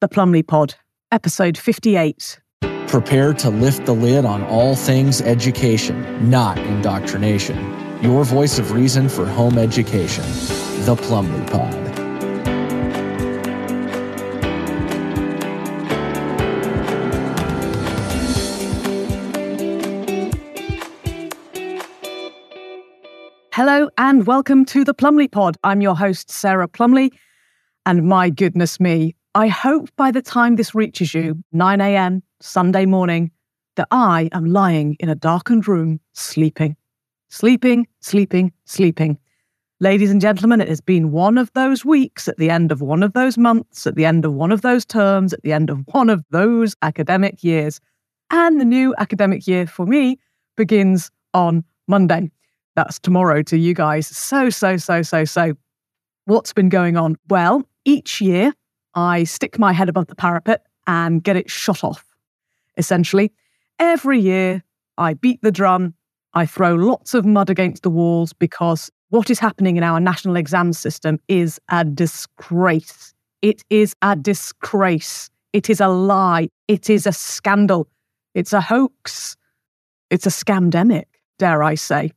[0.00, 0.74] the Plumley Pod,
[1.12, 2.40] episode 58.
[2.86, 7.58] Prepare to lift the lid on all things education, not indoctrination.
[8.02, 10.24] Your voice of reason for home education,
[10.86, 11.74] the Plumley Pod.
[23.52, 25.58] Hello and welcome to the Plumley Pod.
[25.62, 27.12] I'm your host, Sarah Plumley.
[27.84, 32.20] And my goodness me, I hope by the time this reaches you, 9 a.m.
[32.40, 33.30] Sunday morning,
[33.76, 36.76] that I am lying in a darkened room, sleeping,
[37.28, 39.18] sleeping, sleeping, sleeping.
[39.78, 43.04] Ladies and gentlemen, it has been one of those weeks at the end of one
[43.04, 45.78] of those months, at the end of one of those terms, at the end of
[45.92, 47.80] one of those academic years.
[48.32, 50.18] And the new academic year for me
[50.56, 52.32] begins on Monday.
[52.74, 54.08] That's tomorrow to you guys.
[54.08, 55.52] So, so, so, so, so.
[56.24, 57.16] What's been going on?
[57.28, 58.52] Well, each year
[58.94, 62.04] I stick my head above the parapet and get it shot off.
[62.76, 63.32] Essentially,
[63.78, 64.62] every year
[64.98, 65.94] I beat the drum,
[66.34, 70.36] I throw lots of mud against the walls because what is happening in our national
[70.36, 73.12] exam system is a disgrace.
[73.42, 75.30] It is a disgrace.
[75.52, 76.48] It is a lie.
[76.68, 77.88] It is a scandal.
[78.34, 79.36] It's a hoax.
[80.10, 81.04] It's a scamdemic,
[81.38, 82.12] dare I say.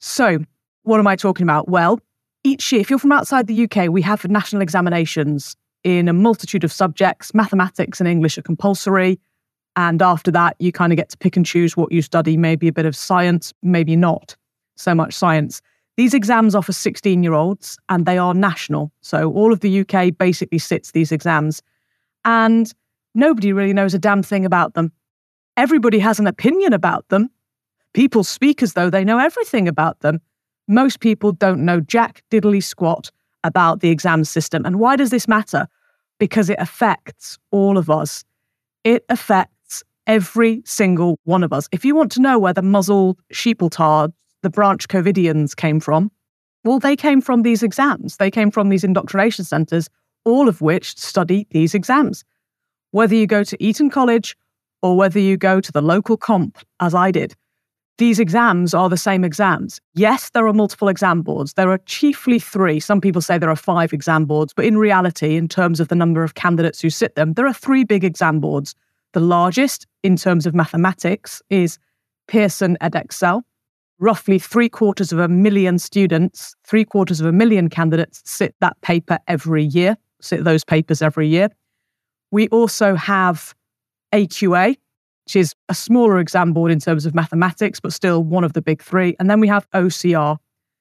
[0.00, 0.38] So,
[0.82, 1.68] what am I talking about?
[1.68, 1.98] Well,
[2.44, 6.64] each year, if you're from outside the UK, we have national examinations in a multitude
[6.64, 7.34] of subjects.
[7.34, 9.20] Mathematics and English are compulsory.
[9.76, 12.68] And after that, you kind of get to pick and choose what you study, maybe
[12.68, 14.36] a bit of science, maybe not
[14.76, 15.60] so much science.
[15.96, 18.90] These exams are for 16 year olds and they are national.
[19.00, 21.62] So all of the UK basically sits these exams.
[22.24, 22.72] And
[23.14, 24.92] nobody really knows a damn thing about them.
[25.56, 27.30] Everybody has an opinion about them.
[27.92, 30.20] People speak as though they know everything about them
[30.68, 33.10] most people don't know jack diddly squat
[33.42, 34.64] about the exam system.
[34.64, 35.66] And why does this matter?
[36.18, 38.24] Because it affects all of us.
[38.84, 41.68] It affects every single one of us.
[41.72, 44.12] If you want to know where the muzzled sheepletards,
[44.42, 46.10] the branch Covidians came from,
[46.64, 48.16] well, they came from these exams.
[48.16, 49.88] They came from these indoctrination centres,
[50.24, 52.24] all of which study these exams.
[52.90, 54.36] Whether you go to Eton College
[54.82, 57.34] or whether you go to the local comp, as I did,
[57.98, 59.80] these exams are the same exams.
[59.94, 61.52] Yes, there are multiple exam boards.
[61.52, 62.80] There are chiefly three.
[62.80, 65.94] Some people say there are five exam boards, but in reality, in terms of the
[65.94, 68.74] number of candidates who sit them, there are three big exam boards.
[69.12, 71.78] The largest, in terms of mathematics, is
[72.26, 73.42] Pearson Edexcel.
[74.00, 78.80] Roughly three quarters of a million students, three quarters of a million candidates sit that
[78.80, 81.48] paper every year, sit those papers every year.
[82.32, 83.54] We also have
[84.12, 84.76] AQA,
[85.24, 88.60] which is a smaller exam board in terms of mathematics, but still one of the
[88.60, 89.16] big three.
[89.18, 90.38] And then we have OCR.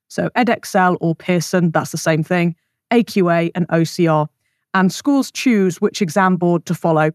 [0.09, 2.55] So Edexcel or Pearson, that's the same thing,
[2.91, 4.27] AQA and OCR.
[4.73, 7.11] And schools choose which exam board to follow.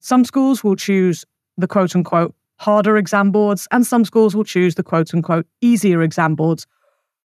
[0.00, 1.24] Some schools will choose
[1.58, 6.02] the quote unquote harder exam boards, and some schools will choose the quote unquote easier
[6.02, 6.66] exam boards.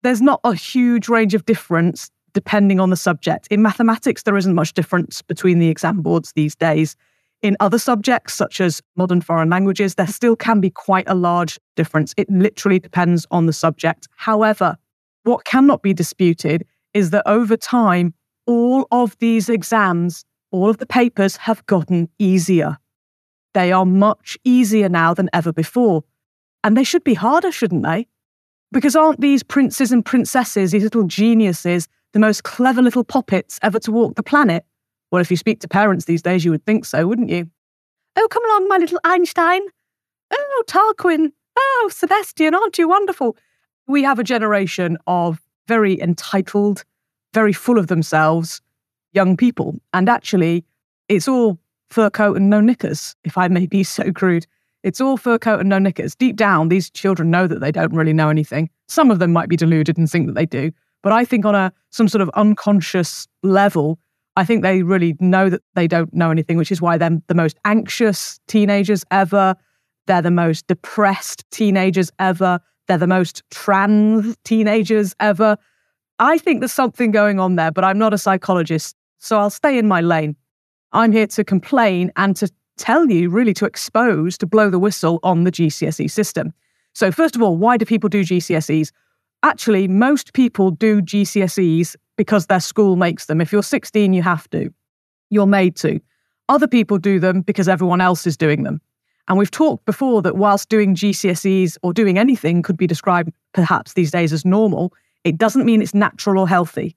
[0.02, 3.48] There's not a huge range of difference depending on the subject.
[3.52, 6.96] In mathematics, there isn't much difference between the exam boards these days.
[7.44, 11.60] In other subjects, such as modern foreign languages, there still can be quite a large
[11.76, 12.14] difference.
[12.16, 14.08] It literally depends on the subject.
[14.16, 14.78] However,
[15.24, 18.14] what cannot be disputed is that over time,
[18.48, 22.78] all of these exams, all of the papers have gotten easier.
[23.54, 26.06] They are much easier now than ever before.
[26.64, 28.08] And they should be harder, shouldn't they?
[28.72, 33.80] Because aren't these princes and princesses, these little geniuses, the most clever little poppets ever
[33.80, 34.66] to walk the planet?
[35.14, 37.48] Well, if you speak to parents these days, you would think so, wouldn't you?
[38.16, 39.62] Oh, come along, my little Einstein.
[40.32, 41.32] Oh, Tarquin.
[41.56, 43.38] Oh, Sebastian, aren't you wonderful?
[43.86, 46.84] We have a generation of very entitled,
[47.32, 48.60] very full of themselves
[49.12, 49.80] young people.
[49.94, 50.66] And actually,
[51.10, 51.60] it's all
[51.92, 54.48] fur coat and no knickers, if I may be so crude.
[54.82, 56.16] It's all fur coat and no knickers.
[56.16, 58.68] Deep down, these children know that they don't really know anything.
[58.88, 60.72] Some of them might be deluded and think that they do.
[61.04, 64.00] But I think on a some sort of unconscious level,
[64.36, 67.36] I think they really know that they don't know anything, which is why they're the
[67.36, 69.56] most anxious teenagers ever.
[70.08, 72.60] They're the most depressed teenagers ever.
[72.88, 75.58] They're the most trans teenagers ever.
[76.20, 79.78] I think there's something going on there, but I'm not a psychologist, so I'll stay
[79.78, 80.36] in my lane.
[80.92, 85.20] I'm here to complain and to tell you, really, to expose, to blow the whistle
[85.24, 86.54] on the GCSE system.
[86.94, 88.92] So, first of all, why do people do GCSEs?
[89.42, 93.42] Actually, most people do GCSEs because their school makes them.
[93.42, 94.74] If you're 16, you have to.
[95.30, 96.00] You're made to.
[96.50, 98.82] Other people do them because everyone else is doing them.
[99.28, 103.94] And we've talked before that whilst doing GCSEs or doing anything could be described perhaps
[103.94, 104.94] these days as normal,
[105.24, 106.96] it doesn't mean it's natural or healthy.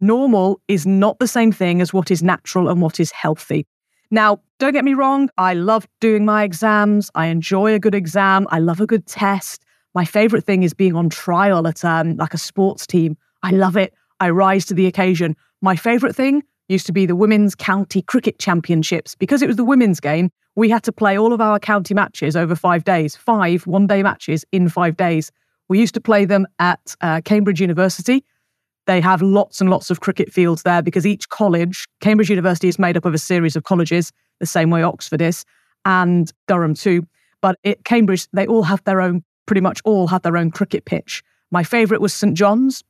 [0.00, 3.66] Normal is not the same thing as what is natural and what is healthy.
[4.10, 7.10] Now, don't get me wrong, I love doing my exams.
[7.14, 8.46] I enjoy a good exam.
[8.50, 9.64] I love a good test.
[9.94, 13.16] My favorite thing is being on trial at um, like a sports team.
[13.42, 13.94] I love it.
[14.24, 15.36] I rise to the occasion.
[15.60, 19.14] My favorite thing used to be the Women's County Cricket Championships.
[19.14, 22.34] Because it was the women's game, we had to play all of our county matches
[22.34, 25.30] over five days, five one day matches in five days.
[25.68, 28.24] We used to play them at uh, Cambridge University.
[28.86, 32.78] They have lots and lots of cricket fields there because each college, Cambridge University is
[32.78, 34.10] made up of a series of colleges,
[34.40, 35.44] the same way Oxford is,
[35.84, 37.06] and Durham too.
[37.42, 40.86] But at Cambridge, they all have their own, pretty much all have their own cricket
[40.86, 41.22] pitch.
[41.50, 42.82] My favourite was St John's.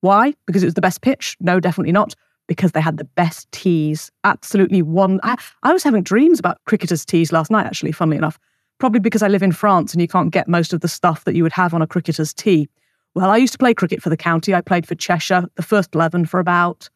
[0.00, 0.34] Why?
[0.46, 1.36] Because it was the best pitch?
[1.40, 2.14] No, definitely not.
[2.46, 4.10] Because they had the best teas.
[4.24, 5.20] Absolutely one.
[5.22, 8.38] I, I was having dreams about cricketers' teas last night, actually, funnily enough.
[8.78, 11.34] Probably because I live in France and you can't get most of the stuff that
[11.34, 12.68] you would have on a cricketer's tea.
[13.14, 14.54] Well, I used to play cricket for the county.
[14.54, 16.88] I played for Cheshire, the first 11 for about,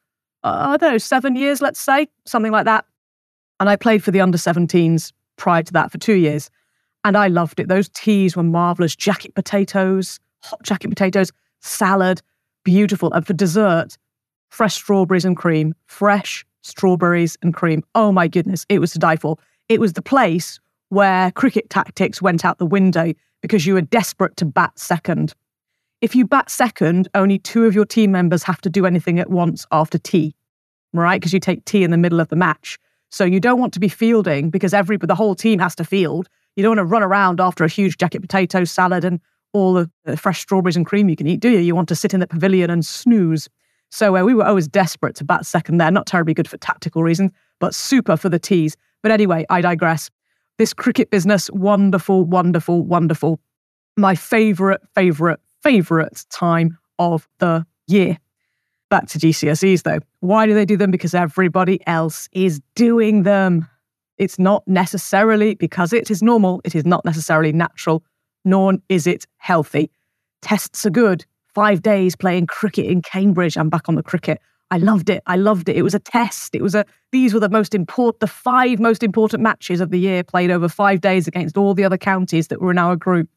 [0.43, 2.87] uh, I don't know, seven years, let's say, something like that.
[3.61, 6.51] And I played for the under 17s prior to that for two years.
[7.05, 7.69] And I loved it.
[7.69, 8.97] Those teas were marvelous.
[8.97, 12.23] Jacket potatoes, hot jacket potatoes, salad,
[12.65, 13.13] beautiful.
[13.13, 13.97] And for dessert,
[14.51, 17.83] fresh strawberries and cream, fresh strawberries and cream.
[17.95, 19.37] Oh my goodness, it was to die for.
[19.69, 20.59] It was the place
[20.89, 23.13] where cricket tactics went out the window
[23.43, 25.35] because you were desperate to bat second.
[26.01, 29.31] If you bat second, only two of your team members have to do anything at
[29.31, 30.35] once after tea,
[30.93, 31.21] right?
[31.21, 32.79] Because you take tea in the middle of the match.
[33.11, 36.29] So you don't want to be fielding because every the whole team has to field.
[36.57, 39.21] You don't want to run around after a huge jacket potato salad and
[39.55, 41.61] all the, fresh strawberries and cream you can eat, do you?
[41.61, 43.49] You want to sit in the pavilion and snooze.
[43.91, 45.91] So uh, we were always desperate to bat second there.
[45.91, 47.31] Not terribly good for tactical reasons,
[47.61, 48.77] but super for the teas.
[49.03, 50.11] But anyway, I digress.
[50.59, 53.41] This cricket business, wonderful, wonderful, wonderful.
[53.97, 58.19] My favourite, favourite, favourite time of the year.
[58.91, 60.01] Back to GCSEs though.
[60.21, 60.91] Why do they do them?
[60.91, 63.69] Because everybody else is doing them.
[64.19, 68.05] It's not necessarily because it is normal, it is not necessarily natural,
[68.45, 69.91] nor is it healthy.
[70.43, 71.25] Tests are good.
[71.55, 73.57] Five days playing cricket in Cambridge.
[73.57, 74.41] I'm back on the cricket.
[74.71, 75.23] I loved it.
[75.27, 75.77] I loved it.
[75.77, 76.55] It was a test.
[76.55, 79.99] It was a these were the most important the five most important matches of the
[79.99, 83.29] year played over 5 days against all the other counties that were in our group.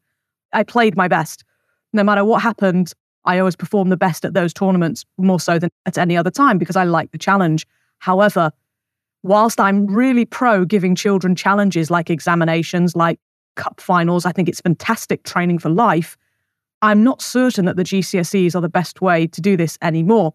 [0.52, 1.44] I played my best
[1.92, 2.92] no matter what happened,
[3.24, 6.58] I always performed the best at those tournaments more so than at any other time
[6.58, 7.66] because I like the challenge.
[7.98, 8.50] However,
[9.22, 13.18] whilst I'm really pro giving children challenges like examinations, like
[13.58, 16.16] cup finals, I think it's fantastic training for life.
[16.80, 20.32] I'm not certain that the GCSEs are the best way to do this anymore.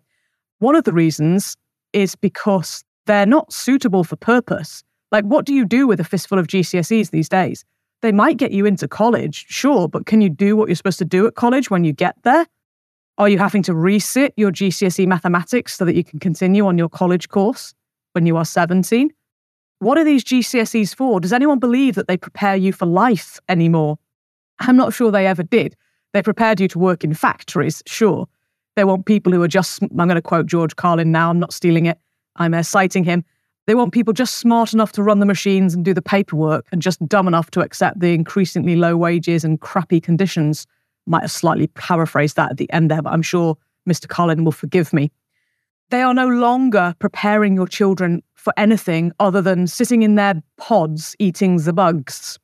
[0.59, 1.57] One of the reasons
[1.93, 4.83] is because they're not suitable for purpose.
[5.11, 7.65] Like, what do you do with a fistful of GCSEs these days?
[8.01, 11.05] They might get you into college, sure, but can you do what you're supposed to
[11.05, 12.45] do at college when you get there?
[13.17, 16.89] Are you having to resit your GCSE mathematics so that you can continue on your
[16.89, 17.73] college course
[18.11, 19.11] when you are 17?
[19.83, 21.19] What are these GCSEs for?
[21.19, 23.99] Does anyone believe that they prepare you for life anymore?
[24.59, 25.75] I'm not sure they ever did.
[26.13, 28.29] They prepared you to work in factories, sure.
[28.77, 31.51] They want people who are just, I'm going to quote George Carlin now, I'm not
[31.51, 31.99] stealing it,
[32.37, 33.25] I'm uh, citing him.
[33.67, 36.81] They want people just smart enough to run the machines and do the paperwork and
[36.81, 40.65] just dumb enough to accept the increasingly low wages and crappy conditions.
[41.07, 43.57] Might have slightly paraphrased that at the end there, but I'm sure
[43.89, 44.07] Mr.
[44.07, 45.11] Carlin will forgive me.
[45.89, 51.15] They are no longer preparing your children for anything other than sitting in their pods
[51.17, 52.37] eating the bugs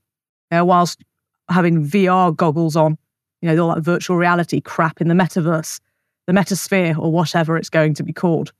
[0.49, 1.03] you know, whilst
[1.49, 2.97] having VR goggles on,
[3.41, 5.81] you know, all that virtual reality crap in the metaverse,
[6.25, 8.53] the metasphere, or whatever it's going to be called.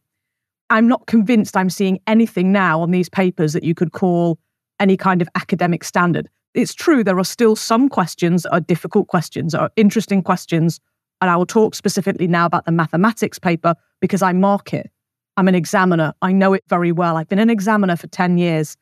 [0.70, 4.38] I'm not convinced I'm seeing anything now on these papers that you could call
[4.78, 6.28] any kind of academic standard.
[6.54, 10.82] It's true, there are still some questions that are difficult questions, are interesting questions.
[11.22, 14.92] And I will talk specifically now about the mathematics paper because I mark it.
[15.40, 16.14] I'm an examiner.
[16.22, 17.16] I know it very well.
[17.16, 18.76] I've been an examiner for 10 years.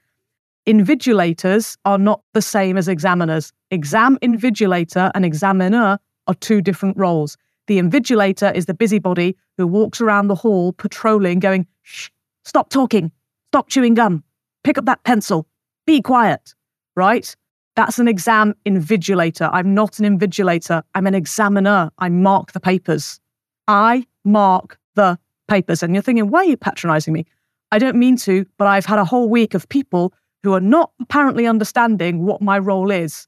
[0.65, 3.53] Invigilators are not the same as examiners.
[3.69, 7.37] Exam invigilator and examiner are two different roles.
[7.67, 12.09] The invigilator is the busybody who walks around the hall patrolling, going, shh,
[12.43, 13.11] stop talking,
[13.51, 14.23] stop chewing gum,
[14.63, 15.45] pick up that pencil,
[15.85, 16.55] be quiet,
[16.95, 17.35] right?
[17.75, 19.47] That's an exam invigilator.
[19.53, 20.81] I'm not an invigilator.
[20.95, 21.91] I'm an examiner.
[21.99, 23.19] I mark the papers.
[23.67, 25.84] I mark the papers.
[25.84, 27.25] And you're thinking, why are you patronizing me?
[27.72, 30.13] I don't mean to, but I've had a whole week of people
[30.44, 33.27] who are not apparently understanding what my role is.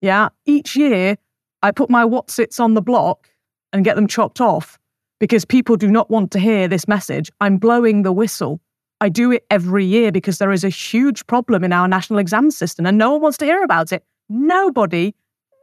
[0.00, 0.28] Yeah.
[0.46, 1.16] Each year,
[1.62, 3.28] I put my Wotsits on the block
[3.72, 4.78] and get them chopped off
[5.18, 7.30] because people do not want to hear this message.
[7.40, 8.60] I'm blowing the whistle.
[9.00, 12.50] I do it every year because there is a huge problem in our national exam
[12.50, 14.04] system and no one wants to hear about it.
[14.28, 15.14] Nobody,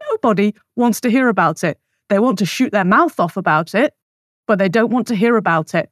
[0.09, 1.79] nobody wants to hear about it.
[2.09, 3.93] They want to shoot their mouth off about it,
[4.47, 5.89] but they don't want to hear about it.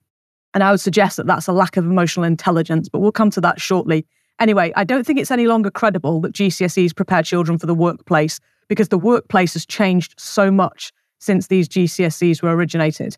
[0.55, 3.41] And I would suggest that that's a lack of emotional intelligence, but we'll come to
[3.41, 4.07] that shortly.
[4.39, 8.39] Anyway, I don't think it's any longer credible that GCSEs prepare children for the workplace
[8.69, 13.17] because the workplace has changed so much since these GCSEs were originated.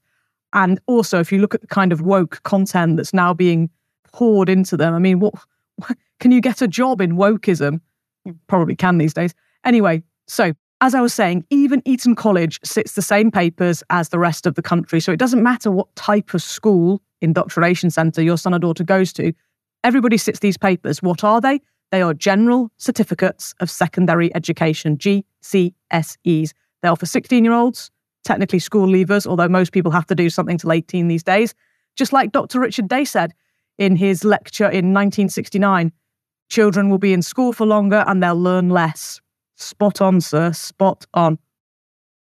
[0.53, 3.70] And also, if you look at the kind of woke content that's now being
[4.12, 5.36] poured into them, I mean, what
[6.20, 7.82] can you get a job in wokeism?
[8.25, 9.36] You probably can these days.
[9.63, 14.19] Anyway, so as I was saying, even Eton College sits the same papers as the
[14.19, 15.00] rest of the country.
[15.00, 19.12] So it doesn't matter what type of school, indoctrination centre your son or daughter goes
[19.13, 19.34] to,
[19.84, 21.01] everybody sits these papers.
[21.01, 21.62] What are they?
[21.91, 26.51] They are General Certificates of Secondary Education, GCSEs.
[26.81, 27.89] They are for 16 year olds,
[28.24, 31.55] technically school leavers, although most people have to do something till 18 these days.
[31.96, 32.60] Just like Dr.
[32.60, 33.34] Richard Day said
[33.79, 35.91] in his lecture in 1969
[36.50, 39.22] children will be in school for longer and they'll learn less.
[39.57, 41.39] Spot on, sir, spot on.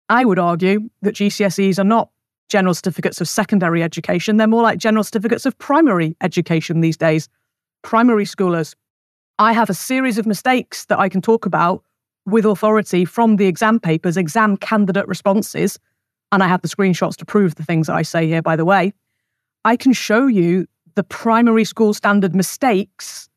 [0.09, 2.09] I would argue that GCSEs are not
[2.49, 4.37] general certificates of secondary education.
[4.37, 7.29] They're more like general certificates of primary education these days.
[7.83, 8.73] Primary schoolers.
[9.37, 11.83] I have a series of mistakes that I can talk about
[12.25, 15.77] with authority from the exam papers, exam candidate responses,
[16.31, 18.65] and I have the screenshots to prove the things that I say here, by the
[18.65, 18.93] way.
[19.63, 23.29] I can show you the primary school standard mistakes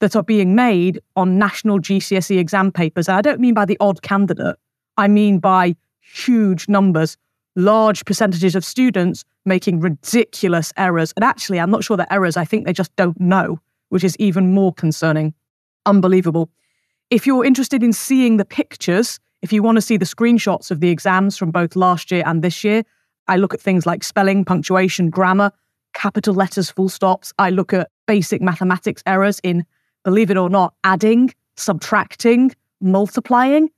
[0.00, 3.08] that are being made on national GCSE exam papers.
[3.08, 4.56] I don't mean by the odd candidate,
[4.96, 7.16] I mean by huge numbers,
[7.56, 11.12] large percentages of students making ridiculous errors.
[11.16, 14.16] And actually, I'm not sure they're errors, I think they just don't know, which is
[14.18, 15.34] even more concerning.
[15.86, 16.50] Unbelievable.
[17.10, 20.80] If you're interested in seeing the pictures, if you want to see the screenshots of
[20.80, 22.82] the exams from both last year and this year,
[23.28, 25.52] I look at things like spelling, punctuation, grammar,
[25.94, 27.32] capital letters, full stops.
[27.38, 29.64] I look at basic mathematics errors in
[30.04, 33.68] believe it or not, adding, subtracting, multiplying.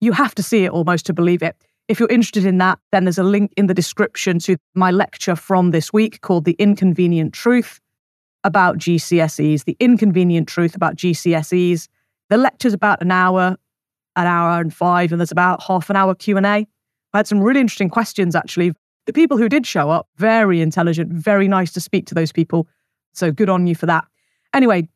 [0.00, 1.56] You have to see it almost to believe it.
[1.88, 5.34] If you're interested in that, then there's a link in the description to my lecture
[5.34, 7.80] from this week called The Inconvenient Truth
[8.44, 9.64] about GCSEs.
[9.64, 11.88] The Inconvenient Truth about GCSEs.
[12.28, 13.56] The lecture's about an hour,
[14.16, 16.42] an hour and five, and there's about half an hour Q&A.
[16.44, 16.66] I
[17.14, 18.72] had some really interesting questions, actually.
[19.06, 22.68] The people who did show up, very intelligent, very nice to speak to those people.
[23.14, 24.04] So good on you for that.
[24.52, 24.88] Anyway,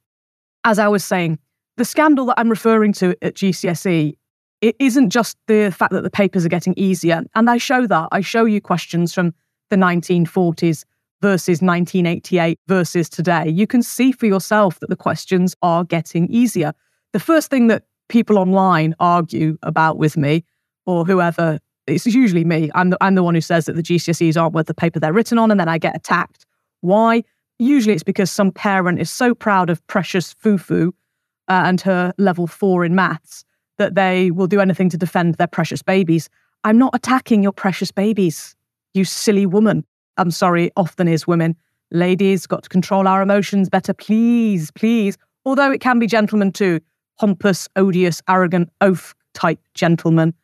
[0.64, 1.38] as I was saying,
[1.76, 4.14] the scandal that I'm referring to at GCSE,
[4.60, 7.22] it isn't just the fact that the papers are getting easier.
[7.34, 8.08] And I show that.
[8.12, 9.34] I show you questions from
[9.70, 10.84] the 1940s
[11.20, 13.48] versus 1988 versus today.
[13.48, 16.72] You can see for yourself that the questions are getting easier.
[17.12, 20.44] The first thing that people online argue about with me
[20.84, 22.70] or whoever, it's usually me.
[22.74, 25.12] I'm the, I'm the one who says that the GCSEs aren't worth the paper they're
[25.12, 26.44] written on, and then I get attacked.
[26.80, 27.22] Why?
[27.62, 32.48] Usually it's because some parent is so proud of precious Fufu uh, and her level
[32.48, 33.44] four in maths
[33.78, 36.28] that they will do anything to defend their precious babies.
[36.64, 38.56] I'm not attacking your precious babies,
[38.94, 39.84] you silly woman.
[40.16, 41.54] I'm sorry, often is women.
[41.92, 45.16] Ladies, got to control our emotions better, please, please.
[45.44, 46.80] Although it can be gentlemen too.
[47.20, 50.34] Pompous, odious, arrogant, oaf type gentlemen,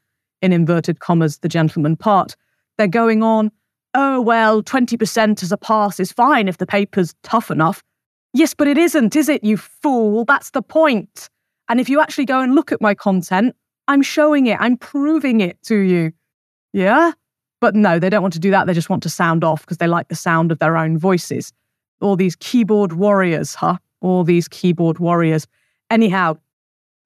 [0.41, 2.37] in inverted commas, the gentleman part.
[2.77, 3.51] They're going on
[4.01, 7.83] oh, well, 20% as a pass is fine if the paper's tough enough.
[8.33, 10.25] Yes, but it isn't, is it, you fool?
[10.25, 11.29] That's the point.
[11.69, 13.57] And if you actually go and look at my content,
[13.89, 16.13] I'm showing it, I'm proving it to you.
[16.73, 17.13] Yeah?
[17.61, 18.69] But no, they don't want to do that.
[18.69, 21.53] They just want to sound off because they like the sound of their own voices.
[22.01, 23.79] All these keyboard warriors, huh?
[24.01, 25.49] All these keyboard warriors.
[25.91, 26.39] Anyhow,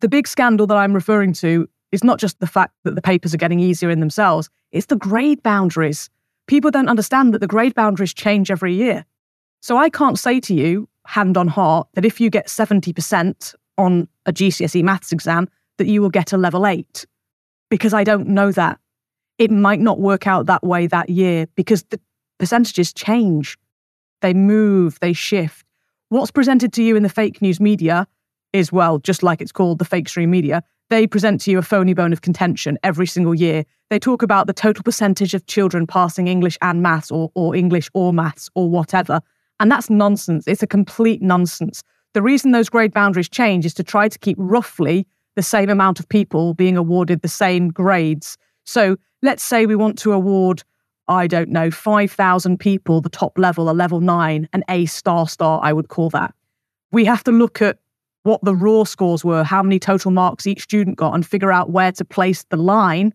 [0.01, 3.33] the big scandal that I'm referring to is not just the fact that the papers
[3.33, 6.11] are getting easier in themselves, it's the grade boundaries
[6.53, 9.07] people don't understand that the grade boundaries change every year.
[9.63, 14.07] So I can't say to you, hand on heart, that if you get 70% on
[14.27, 17.07] a GCSE maths exam, that you will get a level eight,
[17.71, 18.79] because I don't know that.
[19.39, 21.99] It might not work out that way that year because the
[22.39, 23.57] percentages change,
[24.21, 25.65] they move, they shift.
[26.11, 28.07] What's presented to you in the fake news media
[28.53, 31.63] is, well, just like it's called the fake stream media, they present to you a
[31.63, 33.65] phony bone of contention every single year.
[33.89, 37.89] They talk about the total percentage of children passing English and maths or, or English
[37.95, 39.23] or maths or whatever.
[39.59, 40.47] And that's nonsense.
[40.47, 41.83] It's a complete nonsense.
[42.13, 45.99] The reason those grade boundaries change is to try to keep roughly the same amount
[45.99, 48.37] of people being awarded the same grades.
[48.65, 50.63] So let's say we want to award,
[51.09, 55.59] I don't know, 5,000 people the top level, a level nine, an A star star,
[55.63, 56.35] I would call that.
[56.91, 57.79] We have to look at
[58.25, 61.71] what the raw scores were, how many total marks each student got, and figure out
[61.71, 63.13] where to place the line.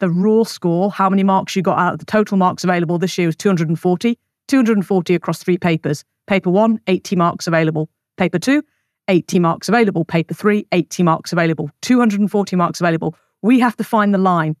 [0.00, 3.18] The raw score, how many marks you got out of the total marks available this
[3.18, 6.04] year was 240, 240 across three papers.
[6.26, 7.88] Paper one, 80 marks available.
[8.16, 8.62] Paper two,
[9.08, 10.04] 80 marks available.
[10.04, 11.70] Paper three, 80 marks available.
[11.82, 13.16] 240 marks available.
[13.42, 14.56] We have to find the line.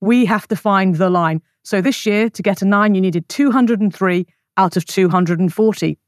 [0.00, 1.42] We have to find the line.
[1.64, 4.26] So this year, to get a nine, you needed 203
[4.56, 5.98] out of 240.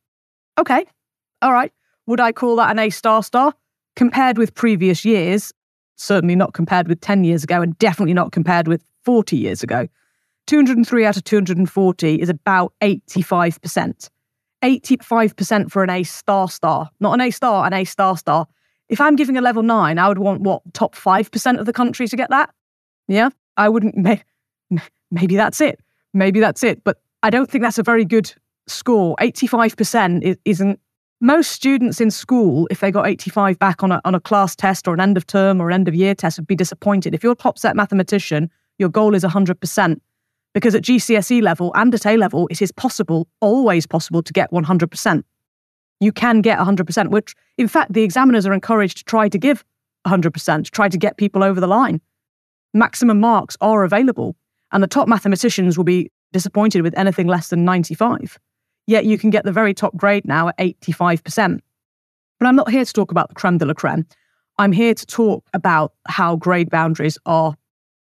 [0.58, 0.84] Okay,
[1.42, 1.72] all right.
[2.10, 3.54] Would I call that an A star star?
[3.94, 5.52] Compared with previous years,
[5.94, 9.86] certainly not compared with 10 years ago, and definitely not compared with 40 years ago.
[10.48, 14.10] 203 out of 240 is about 85%.
[14.60, 18.48] 85% for an A star star, not an A star, an A star star.
[18.88, 22.08] If I'm giving a level nine, I would want what, top 5% of the country
[22.08, 22.52] to get that?
[23.06, 23.94] Yeah, I wouldn't,
[25.12, 25.78] maybe that's it.
[26.12, 26.82] Maybe that's it.
[26.82, 28.34] But I don't think that's a very good
[28.66, 29.14] score.
[29.20, 30.80] 85% isn't
[31.20, 34.88] most students in school, if they got 85 back on a, on a class test
[34.88, 37.14] or an end of term or end of year test, would be disappointed.
[37.14, 40.00] If you're a top set mathematician, your goal is 100%.
[40.52, 44.50] Because at GCSE level and at A level, it is possible, always possible, to get
[44.50, 45.22] 100%.
[46.00, 49.64] You can get 100%, which in fact, the examiners are encouraged to try to give
[50.06, 52.00] 100%, try to get people over the line.
[52.72, 54.34] Maximum marks are available,
[54.72, 58.38] and the top mathematicians will be disappointed with anything less than 95.
[58.90, 61.60] Yet you can get the very top grade now at 85%.
[62.40, 64.04] But I'm not here to talk about the creme de la creme.
[64.58, 67.54] I'm here to talk about how grade boundaries are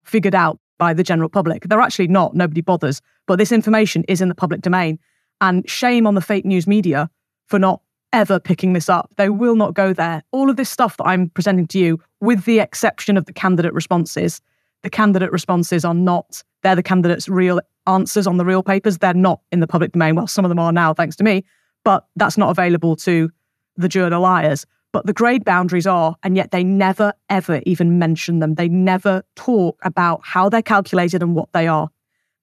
[0.03, 1.63] figured out by the general public.
[1.69, 4.99] They're actually not, nobody bothers, but this information is in the public domain.
[5.39, 7.09] And shame on the fake news media
[7.47, 9.09] for not ever picking this up.
[9.15, 10.21] They will not go there.
[10.33, 13.73] All of this stuff that I'm presenting to you, with the exception of the candidate
[13.73, 14.41] responses,
[14.81, 18.97] the candidate responses are not, they're the candidates' real answers on the real papers.
[18.97, 20.15] They're not in the public domain.
[20.15, 21.43] Well, some of them are now, thanks to me,
[21.83, 23.29] but that's not available to
[23.75, 24.65] the journaliers.
[24.91, 28.55] But the grade boundaries are, and yet they never, ever even mention them.
[28.55, 31.89] They never talk about how they're calculated and what they are.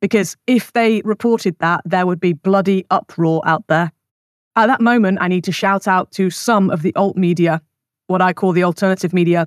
[0.01, 3.93] Because if they reported that, there would be bloody uproar out there.
[4.57, 7.63] At that moment, I need to shout out to some of the alt media,
[8.09, 9.47] what I call the alternative media,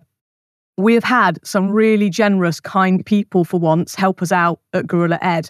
[0.78, 5.20] we have had some really generous, kind people for once help us out at Guerrilla
[5.22, 5.50] Ed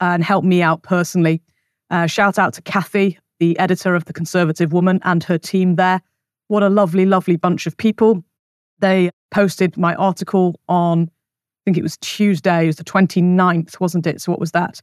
[0.00, 1.42] and help me out personally.
[1.90, 6.00] Uh, shout out to Kathy, the editor of The Conservative Woman, and her team there.
[6.48, 8.24] What a lovely, lovely bunch of people.
[8.78, 14.06] They posted my article on, I think it was Tuesday, it was the 29th, wasn't
[14.06, 14.20] it?
[14.20, 14.80] So what was that?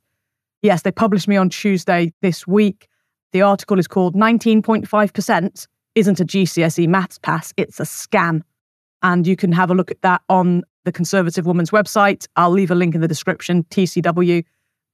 [0.61, 2.87] Yes, they published me on Tuesday this week.
[3.31, 8.41] The article is called 19.5% isn't a GCSE maths pass, it's a scam.
[9.01, 12.27] And you can have a look at that on the Conservative Woman's website.
[12.35, 14.43] I'll leave a link in the description, TCW.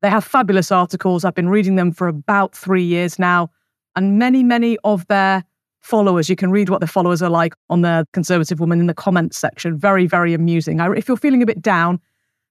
[0.04, 1.24] They have fabulous articles.
[1.24, 3.50] I've been reading them for about three years now.
[3.96, 5.46] And many, many of their
[5.80, 8.94] followers, you can read what the followers are like on the Conservative Woman in the
[8.94, 9.78] comments section.
[9.78, 10.82] Very, very amusing.
[10.82, 12.02] If you're feeling a bit down,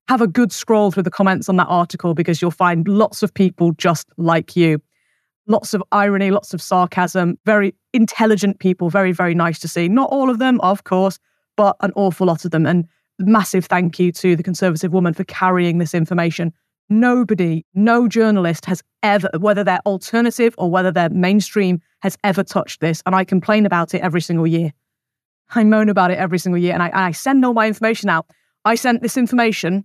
[0.08, 3.34] have a good scroll through the comments on that article because you'll find lots of
[3.34, 4.80] people just like you.
[5.46, 9.88] Lots of irony, lots of sarcasm, very intelligent people, very, very nice to see.
[9.88, 11.18] Not all of them, of course,
[11.58, 12.64] but an awful lot of them.
[12.64, 12.88] And
[13.18, 16.54] massive thank you to the Conservative woman for carrying this information.
[16.92, 22.80] Nobody, no journalist has ever, whether they're alternative or whether they're mainstream, has ever touched
[22.80, 23.02] this.
[23.06, 24.74] And I complain about it every single year.
[25.54, 28.26] I moan about it every single year and I, I send all my information out.
[28.66, 29.84] I sent this information.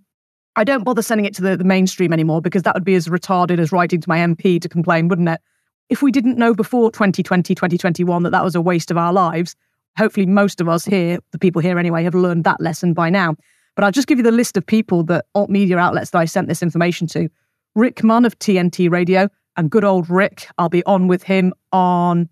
[0.58, 3.08] I don't bother sending it to the, the mainstream anymore because that would be as
[3.08, 5.39] retarded as writing to my MP to complain, wouldn't it?
[5.88, 9.56] If we didn't know before 2020, 2021 that that was a waste of our lives,
[9.98, 13.38] hopefully most of us here, the people here anyway, have learned that lesson by now.
[13.78, 16.26] But I'll just give you the list of people that alt media outlets that I
[16.26, 17.30] sent this information to.
[17.76, 20.48] Rick Munn of TNT Radio and good old Rick.
[20.58, 22.28] I'll be on with him on,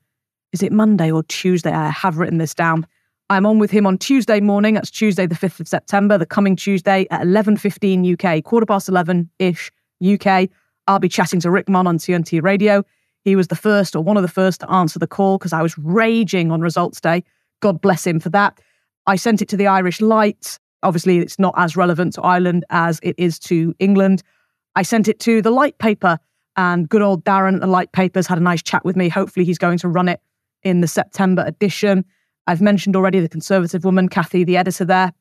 [0.54, 1.72] is it Monday or Tuesday?
[1.72, 2.88] I have written this down.
[3.30, 4.74] I'm on with him on Tuesday morning.
[4.74, 9.72] That's Tuesday, the 5th of September, the coming Tuesday at 11.15 UK, quarter past 11-ish
[10.04, 10.50] UK.
[10.88, 12.84] I'll be chatting to Rick Munn on TNT Radio.
[13.24, 15.62] He was the first or one of the first to answer the call because I
[15.62, 17.24] was raging on results day.
[17.60, 18.60] God bless him for that.
[19.06, 20.58] I sent it to the Irish Light.
[20.86, 24.22] Obviously, it's not as relevant to Ireland as it is to England.
[24.76, 26.20] I sent it to the Light paper,
[26.56, 29.10] and good old Darren at the Light Papers had a nice chat with me.
[29.10, 30.22] Hopefully, he's going to run it
[30.64, 32.06] in the September edition.
[32.48, 35.12] I've mentioned already the Conservative woman, Kathy, the editor there.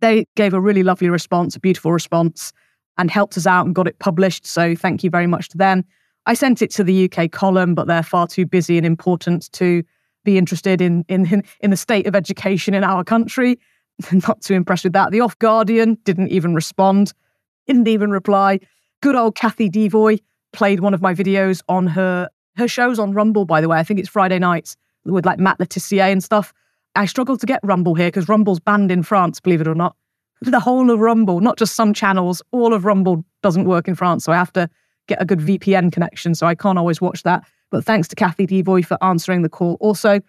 [0.00, 2.52] They gave a really lovely response, a beautiful response,
[2.96, 4.46] and helped us out and got it published.
[4.46, 5.84] So, thank you very much to them.
[6.24, 9.82] I sent it to the UK column, but they're far too busy and important to
[10.24, 13.58] be interested in in in the state of education in our country.
[14.28, 15.10] Not too impressed with that.
[15.10, 17.12] The Off Guardian didn't even respond,
[17.66, 18.60] didn't even reply.
[19.00, 20.18] Good old Kathy Devoy
[20.52, 23.44] played one of my videos on her her shows on Rumble.
[23.44, 26.52] By the way, I think it's Friday nights with like Matt Le Tissier and stuff.
[26.94, 29.96] I struggle to get Rumble here because Rumble's banned in France, believe it or not.
[30.42, 34.24] The whole of Rumble, not just some channels, all of Rumble doesn't work in France.
[34.24, 34.68] So I have to
[35.06, 36.34] get a good VPN connection.
[36.34, 37.44] So I can't always watch that.
[37.70, 39.76] But thanks to Kathy Devoy for answering the call.
[39.80, 40.20] Also,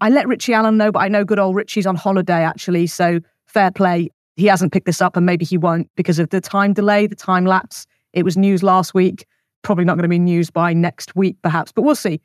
[0.00, 2.86] I let Richie Allen know, but I know good old Richie's on holiday actually.
[2.86, 4.10] So fair play.
[4.36, 7.16] He hasn't picked this up and maybe he won't because of the time delay, the
[7.16, 7.86] time lapse.
[8.12, 9.26] It was news last week.
[9.62, 12.20] probably not going to be news by next week, perhaps, but we'll see.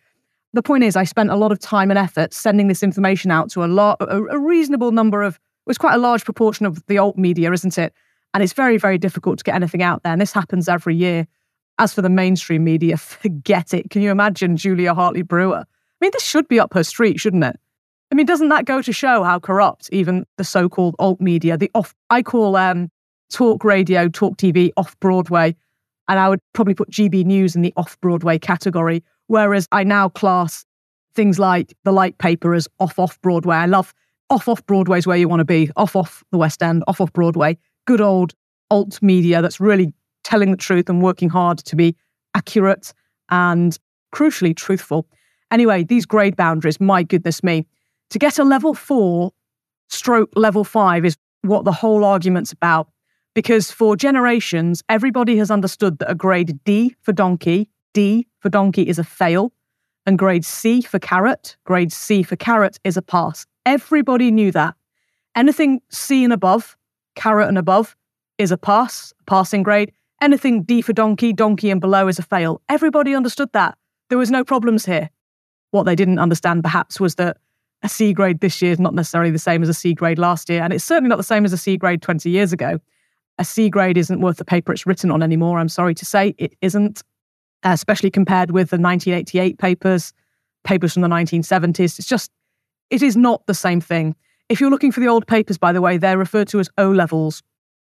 [0.53, 3.49] The point is, I spent a lot of time and effort sending this information out
[3.51, 6.85] to a lot, a, a reasonable number of, it was quite a large proportion of
[6.85, 7.91] the alt media, isn't it?
[8.35, 10.11] And it's very, very difficult to get anything out there.
[10.11, 11.27] And this happens every year.
[11.79, 13.89] As for the mainstream media, forget it.
[13.89, 15.65] Can you imagine Julia Hartley Brewer?
[16.03, 17.57] Mean, this should be up her street, shouldn't it?
[18.11, 21.71] I mean, doesn't that go to show how corrupt even the so-called alt media, the
[21.73, 22.91] off, I call um,
[23.29, 25.55] talk radio, talk TV off Broadway,
[26.09, 29.01] and I would probably put GB News in the off Broadway category.
[29.27, 30.65] Whereas I now class
[31.15, 33.55] things like the light paper as off off Broadway.
[33.55, 33.93] I love
[34.29, 36.99] off off Broadway is where you want to be, off off the West End, off
[36.99, 37.57] off Broadway.
[37.87, 38.33] Good old
[38.69, 39.93] alt media that's really
[40.25, 41.95] telling the truth and working hard to be
[42.35, 42.93] accurate
[43.29, 43.79] and
[44.13, 45.07] crucially truthful.
[45.53, 47.67] Anyway, these grade boundaries, my goodness me.
[48.09, 49.31] To get a level four
[49.87, 52.89] stroke level five is what the whole argument's about.
[53.35, 58.87] Because for generations, everybody has understood that a grade D for donkey, D for donkey
[58.87, 59.53] is a fail,
[60.07, 63.45] and grade C for carrot, grade C for carrot is a pass.
[63.63, 64.73] Everybody knew that.
[65.35, 66.75] Anything C and above,
[67.15, 67.95] carrot and above,
[68.39, 69.91] is a pass, a passing grade.
[70.19, 72.59] Anything D for donkey, donkey and below is a fail.
[72.69, 73.77] Everybody understood that.
[74.09, 75.11] There was no problems here.
[75.73, 77.37] What they didn't understand perhaps was that
[77.81, 80.47] a C grade this year is not necessarily the same as a C grade last
[80.47, 82.79] year, and it's certainly not the same as a C grade 20 years ago.
[83.39, 85.57] A C grade isn't worth the paper it's written on anymore.
[85.57, 87.01] I'm sorry to say it isn't,
[87.63, 90.13] uh, especially compared with the 1988 papers,
[90.63, 91.97] papers from the 1970s.
[91.97, 92.29] It's just,
[92.91, 94.15] it is not the same thing.
[94.49, 96.91] If you're looking for the old papers, by the way, they're referred to as O
[96.91, 97.41] levels,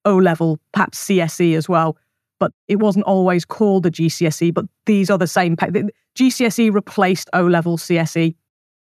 [0.05, 1.97] O level, perhaps CSE as well.
[2.39, 5.57] But it wasn't always called a GCSE, but these are the same.
[6.17, 8.35] GCSE replaced O level CSE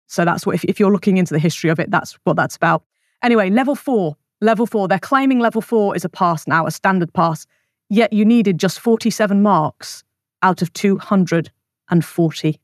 [0.07, 2.55] so that's what, if, if you're looking into the history of it, that's what that's
[2.55, 2.83] about.
[3.23, 7.11] Anyway, level four, level four, they're claiming level four is a pass now, a standard
[7.13, 7.45] pass,
[7.89, 10.03] yet you needed just 47 marks
[10.41, 12.61] out of 240.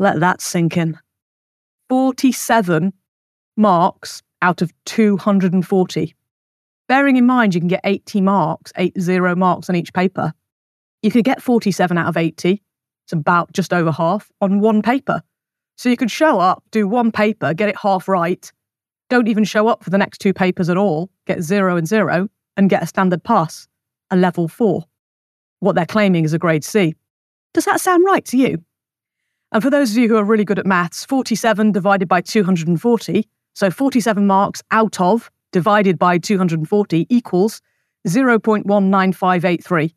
[0.00, 0.98] Let that sink in.
[1.88, 2.92] 47
[3.56, 6.14] marks out of 240.
[6.88, 10.32] Bearing in mind you can get 80 marks, 80 marks on each paper.
[11.02, 12.62] You could get 47 out of 80.
[13.08, 15.22] It's about just over half on one paper.
[15.78, 18.52] So you could show up, do one paper, get it half right,
[19.08, 22.28] don't even show up for the next two papers at all, get zero and zero,
[22.58, 23.66] and get a standard pass,
[24.10, 24.84] a level four.
[25.60, 26.96] What they're claiming is a grade C.
[27.54, 28.62] Does that sound right to you?
[29.52, 33.26] And for those of you who are really good at maths, 47 divided by 240,
[33.54, 37.62] so 47 marks out of divided by 240 equals
[38.06, 39.94] 0.19583.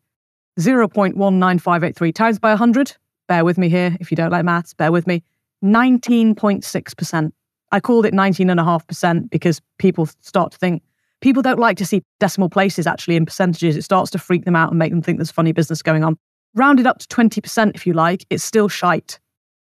[0.58, 2.96] 0.19583 times by 100.
[3.28, 5.22] Bear with me here if you don't like maths, bear with me.
[5.64, 7.32] 19.6%.
[7.70, 10.82] I called it 19.5% because people start to think,
[11.20, 13.76] people don't like to see decimal places actually in percentages.
[13.76, 16.18] It starts to freak them out and make them think there's funny business going on.
[16.54, 19.18] Rounded up to 20% if you like, it's still shite.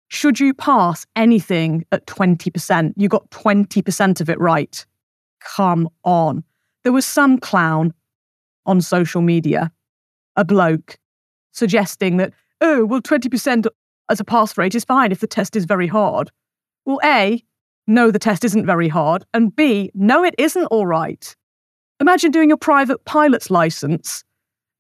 [0.10, 4.86] Should you pass anything at 20%, you got 20% of it right.
[5.40, 6.44] Come on.
[6.84, 7.94] There was some clown
[8.66, 9.72] on social media,
[10.36, 10.98] a bloke,
[11.52, 13.68] suggesting that, oh, well, 20%
[14.10, 16.32] as a pass rate is fine if the test is very hard.
[16.86, 17.44] Well, A,
[17.88, 19.26] no, the test isn't very hard.
[19.34, 21.36] And B, no, it isn't all right.
[22.00, 24.24] Imagine doing a private pilot's license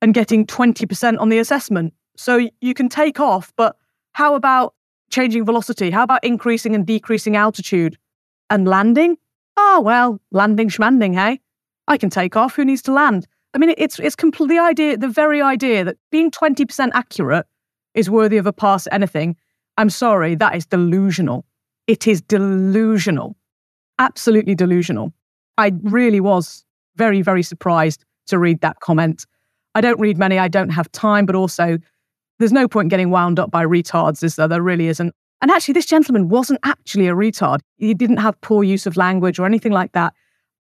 [0.02, 1.94] and getting 20% on the assessment.
[2.18, 3.76] So you can take off, but
[4.14, 4.74] how about
[5.10, 5.92] changing velocity?
[5.92, 7.98] How about increasing and decreasing altitude?
[8.50, 9.18] And landing?
[9.58, 11.40] Oh, well, landing schmanding, hey?
[11.88, 12.56] I can take off.
[12.56, 13.28] Who needs to land?
[13.54, 17.46] I mean, it's it's completely the idea, the very idea that being 20% accurate
[17.96, 19.36] is worthy of a pass anything,
[19.78, 21.46] I'm sorry, that is delusional.
[21.88, 23.36] It is delusional.
[24.00, 25.14] Absolutely delusional.
[25.58, 29.26] I really was very, very surprised to read that comment.
[29.74, 31.78] I don't read many, I don't have time, but also
[32.40, 34.48] there's no point getting wound up by retards, is there?
[34.48, 35.14] There really isn't.
[35.42, 37.60] And actually, this gentleman wasn't actually a retard.
[37.78, 40.14] He didn't have poor use of language or anything like that.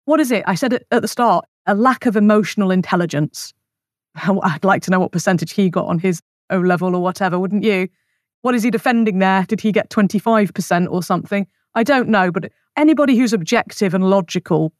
[0.05, 0.43] What is it?
[0.45, 3.53] I said at the start a lack of emotional intelligence.
[4.15, 7.63] I'd like to know what percentage he got on his O level or whatever, wouldn't
[7.63, 7.87] you?
[8.41, 9.43] What is he defending there?
[9.47, 11.47] Did he get 25% or something?
[11.73, 14.71] I don't know, but anybody who's objective and logical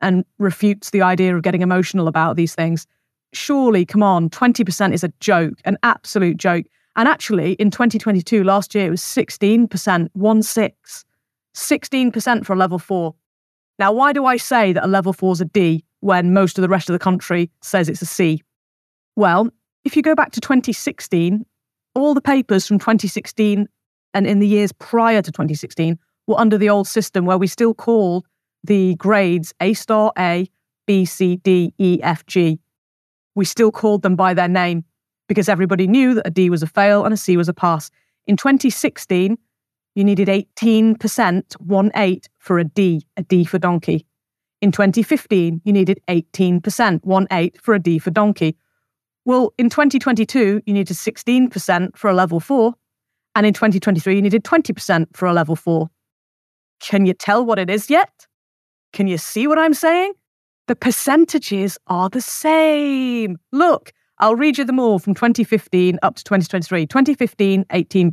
[0.00, 2.86] and refutes the idea of getting emotional about these things,
[3.32, 6.66] surely, come on, 20% is a joke, an absolute joke.
[6.96, 11.04] And actually, in 2022, last year, it was 16%, one six,
[11.54, 13.14] 16% for a level four.
[13.78, 16.62] Now, why do I say that a level four is a D when most of
[16.62, 18.42] the rest of the country says it's a C?
[19.16, 19.50] Well,
[19.84, 21.44] if you go back to 2016,
[21.94, 23.68] all the papers from 2016
[24.14, 27.74] and in the years prior to 2016 were under the old system where we still
[27.74, 28.26] called
[28.62, 30.48] the grades A star A,
[30.86, 32.58] B, C, D, E, F, G.
[33.34, 34.84] We still called them by their name
[35.28, 37.90] because everybody knew that a D was a fail and a C was a pass.
[38.26, 39.38] In 2016,
[39.94, 44.06] you needed 18%, 1 8 for a D, a D for donkey.
[44.60, 48.56] In 2015, you needed 18%, 1 8 for a D for donkey.
[49.24, 52.74] Well, in 2022, you needed 16% for a level 4.
[53.34, 55.88] And in 2023, you needed 20% for a level 4.
[56.80, 58.26] Can you tell what it is yet?
[58.92, 60.12] Can you see what I'm saying?
[60.66, 63.38] The percentages are the same.
[63.52, 66.86] Look, I'll read you them all from 2015 up to 2023.
[66.86, 68.10] 2015, 18%.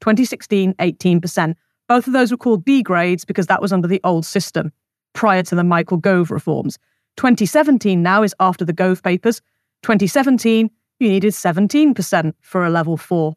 [0.00, 1.54] 2016, 18%.
[1.88, 4.72] Both of those were called D grades because that was under the old system
[5.12, 6.78] prior to the Michael Gove reforms.
[7.16, 9.40] 2017 now is after the Gove papers.
[9.86, 10.68] 2017,
[10.98, 13.36] you needed 17% for a level 4.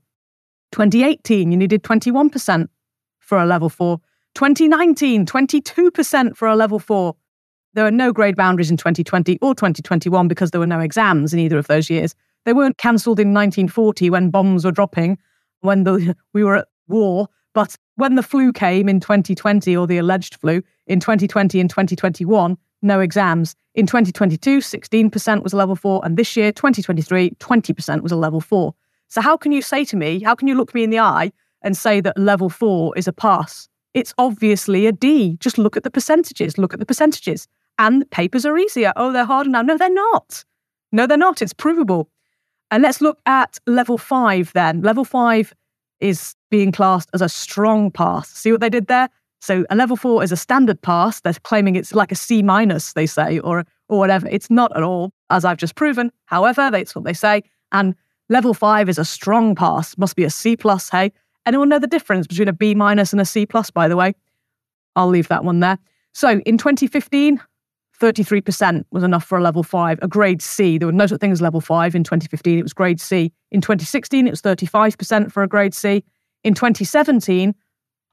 [0.71, 2.67] 2018, you needed 21%
[3.19, 3.99] for a level 4.
[4.33, 7.15] 2019, 22% for a level 4.
[7.75, 11.39] There were no grade boundaries in 2020 or 2021 because there were no exams in
[11.39, 12.15] either of those years.
[12.45, 15.19] They weren't cancelled in 1940 when bombs were dropping,
[15.59, 17.27] when the, we were at war.
[17.53, 22.57] But when the flu came in 2020 or the alleged flu in 2020 and 2021,
[22.81, 23.55] no exams.
[23.75, 26.01] In 2022, 16% was a level four.
[26.03, 28.73] And this year, 2023, 20% was a level four.
[29.07, 31.31] So how can you say to me, how can you look me in the eye
[31.61, 33.67] and say that level four is a pass?
[33.93, 35.37] It's obviously a D.
[35.39, 36.57] Just look at the percentages.
[36.57, 37.47] Look at the percentages
[37.79, 38.93] and the papers are easier.
[38.95, 39.61] Oh, they're harder now.
[39.61, 40.43] No, they're not.
[40.91, 41.41] No, they're not.
[41.41, 42.09] It's provable.
[42.71, 44.81] And let's look at level five then.
[44.81, 45.53] Level five
[45.99, 48.29] is being classed as a strong pass.
[48.29, 49.09] See what they did there?
[49.39, 51.21] So a level four is a standard pass.
[51.21, 54.28] They're claiming it's like a C minus, they say, or or whatever.
[54.30, 56.12] It's not at all, as I've just proven.
[56.25, 57.43] However, that's what they say.
[57.71, 57.95] And
[58.30, 59.97] level five is a strong pass.
[59.97, 60.89] Must be a C plus.
[60.89, 61.12] Hey,
[61.45, 63.71] anyone know the difference between a B minus and a C plus?
[63.71, 64.13] By the way,
[64.95, 65.80] I'll leave that one there.
[66.13, 67.41] So in 2015,
[67.99, 70.78] 33% was enough for a level five, a grade C.
[70.78, 72.60] There were no such thing as level five in 2015.
[72.60, 73.32] It was grade C.
[73.52, 76.04] In 2016, it was 35% for a grade C.
[76.43, 77.54] In 2017,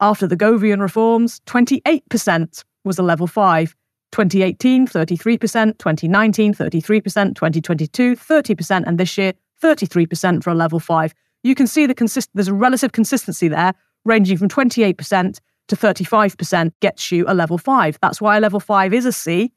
[0.01, 3.75] after the Govian reforms, 28% was a level five.
[4.13, 9.33] 2018, 33%, 2019, 33%, 2022, 30%, and this year,
[9.63, 11.13] 33% for a level five.
[11.43, 16.73] You can see the consist- there's a relative consistency there, ranging from 28% to 35%
[16.81, 17.99] gets you a level five.
[18.01, 19.53] That's why a level five is a C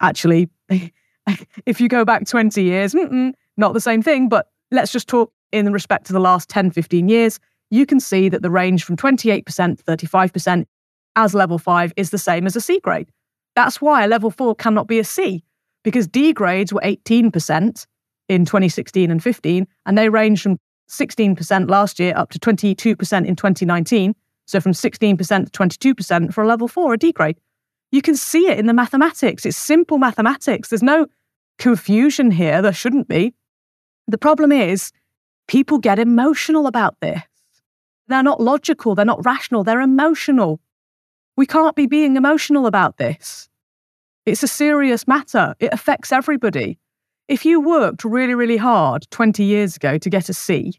[0.00, 0.48] actually,
[1.66, 2.94] if you go back 20 years,
[3.56, 7.08] not the same thing, but let's just talk in respect to the last 10, 15
[7.08, 9.44] years, you can see that the range from 28%
[9.78, 10.64] to 35%
[11.16, 13.10] as level five is the same as a C grade.
[13.54, 15.42] That's why a level four cannot be a C,
[15.82, 17.86] because D grades were 18%
[18.28, 23.36] in 2016 and 15, and they range from 16% last year up to 22% in
[23.36, 24.14] 2019.
[24.46, 27.38] So from 16% to 22% for a level four, a D grade.
[27.90, 29.44] You can see it in the mathematics.
[29.44, 30.68] It's simple mathematics.
[30.68, 31.06] There's no
[31.58, 32.62] confusion here.
[32.62, 33.34] There shouldn't be.
[34.06, 34.92] The problem is
[35.48, 37.20] people get emotional about this.
[38.08, 38.94] They're not logical.
[38.94, 39.64] They're not rational.
[39.64, 40.60] They're emotional.
[41.36, 43.48] We can't be being emotional about this.
[44.26, 45.54] It's a serious matter.
[45.60, 46.78] It affects everybody.
[47.28, 50.72] If you worked really, really hard 20 years ago to get a C,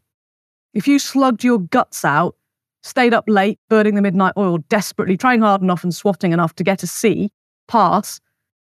[0.74, 2.36] if you slugged your guts out
[2.82, 6.64] stayed up late, burning the midnight oil, desperately trying hard enough and swatting enough to
[6.64, 7.30] get a C
[7.68, 8.20] pass,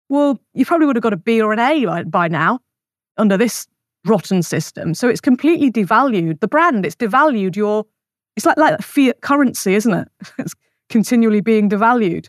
[0.08, 2.60] well, you probably would have got a B or an A by, by now
[3.16, 3.66] under this
[4.04, 4.94] rotten system.
[4.94, 6.84] So it's completely devalued the brand.
[6.86, 7.86] It's devalued your.
[8.36, 10.08] It's like like fiat currency, isn't it?
[10.38, 10.54] it's
[10.88, 12.28] continually being devalued.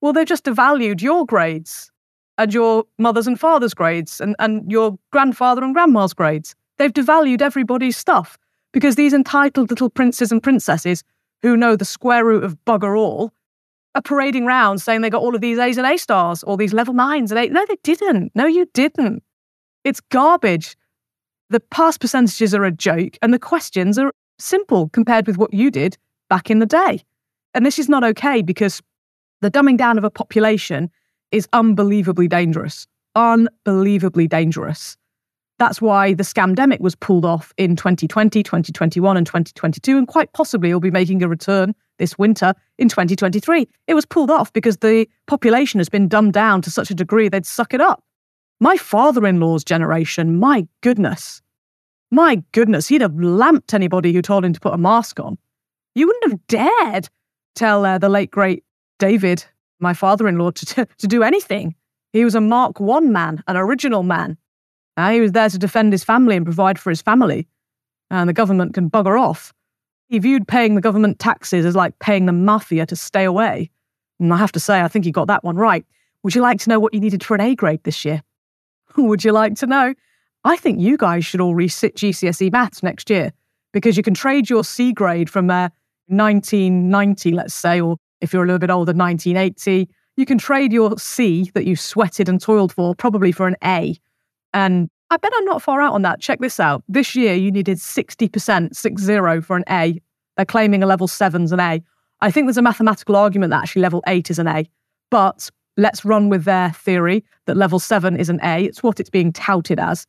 [0.00, 1.90] Well, they've just devalued your grades
[2.38, 6.54] and your mother's and father's grades and, and your grandfather and grandma's grades.
[6.78, 8.38] They've devalued everybody's stuff
[8.72, 11.04] because these entitled little princes and princesses
[11.42, 13.32] who know the square root of bugger all
[13.94, 16.72] are parading round saying they got all of these A's and A stars, or these
[16.72, 17.52] level nines and eight.
[17.52, 18.32] No, they didn't.
[18.34, 19.22] No, you didn't.
[19.84, 20.76] It's garbage.
[21.50, 25.70] The past percentages are a joke, and the questions are simple compared with what you
[25.70, 25.96] did
[26.28, 27.02] back in the day.
[27.54, 28.80] And this is not okay because
[29.40, 30.90] the dumbing down of a population
[31.30, 32.86] is unbelievably dangerous.
[33.14, 34.96] Unbelievably dangerous.
[35.58, 40.72] That's why the scamdemic was pulled off in 2020, 2021, and 2022, and quite possibly
[40.72, 43.68] will be making a return this winter in 2023.
[43.86, 47.28] It was pulled off because the population has been dumbed down to such a degree
[47.28, 48.02] they'd suck it up.
[48.60, 51.42] My father in law's generation, my goodness,
[52.12, 55.38] my goodness, he'd have lamped anybody who told him to put a mask on.
[55.94, 57.08] You wouldn't have dared
[57.54, 58.64] tell uh, the late, great
[58.98, 59.44] David,
[59.80, 61.74] my father in law, to, to, to do anything.
[62.12, 64.36] He was a Mark One man, an original man.
[64.98, 67.48] Uh, he was there to defend his family and provide for his family,
[68.10, 69.54] and the government can bugger off.
[70.08, 73.70] He viewed paying the government taxes as like paying the mafia to stay away.
[74.20, 75.86] And I have to say, I think he got that one right.
[76.22, 78.22] Would you like to know what you needed for an A grade this year?
[78.98, 79.94] Would you like to know?
[80.44, 83.32] I think you guys should all resit GCSE maths next year
[83.72, 85.68] because you can trade your C grade from uh,
[86.08, 89.88] 1990, let's say, or if you're a little bit older, 1980.
[90.16, 93.96] You can trade your C that you sweated and toiled for probably for an A.
[94.52, 96.20] And I bet I'm not far out on that.
[96.20, 96.82] Check this out.
[96.88, 100.00] This year, you needed 60%, six zero for an A.
[100.36, 101.82] They're claiming a level seven's an A.
[102.20, 104.66] I think there's a mathematical argument that actually level eight is an A.
[105.10, 108.64] But let's run with their theory that level seven is an A.
[108.64, 110.06] It's what it's being touted as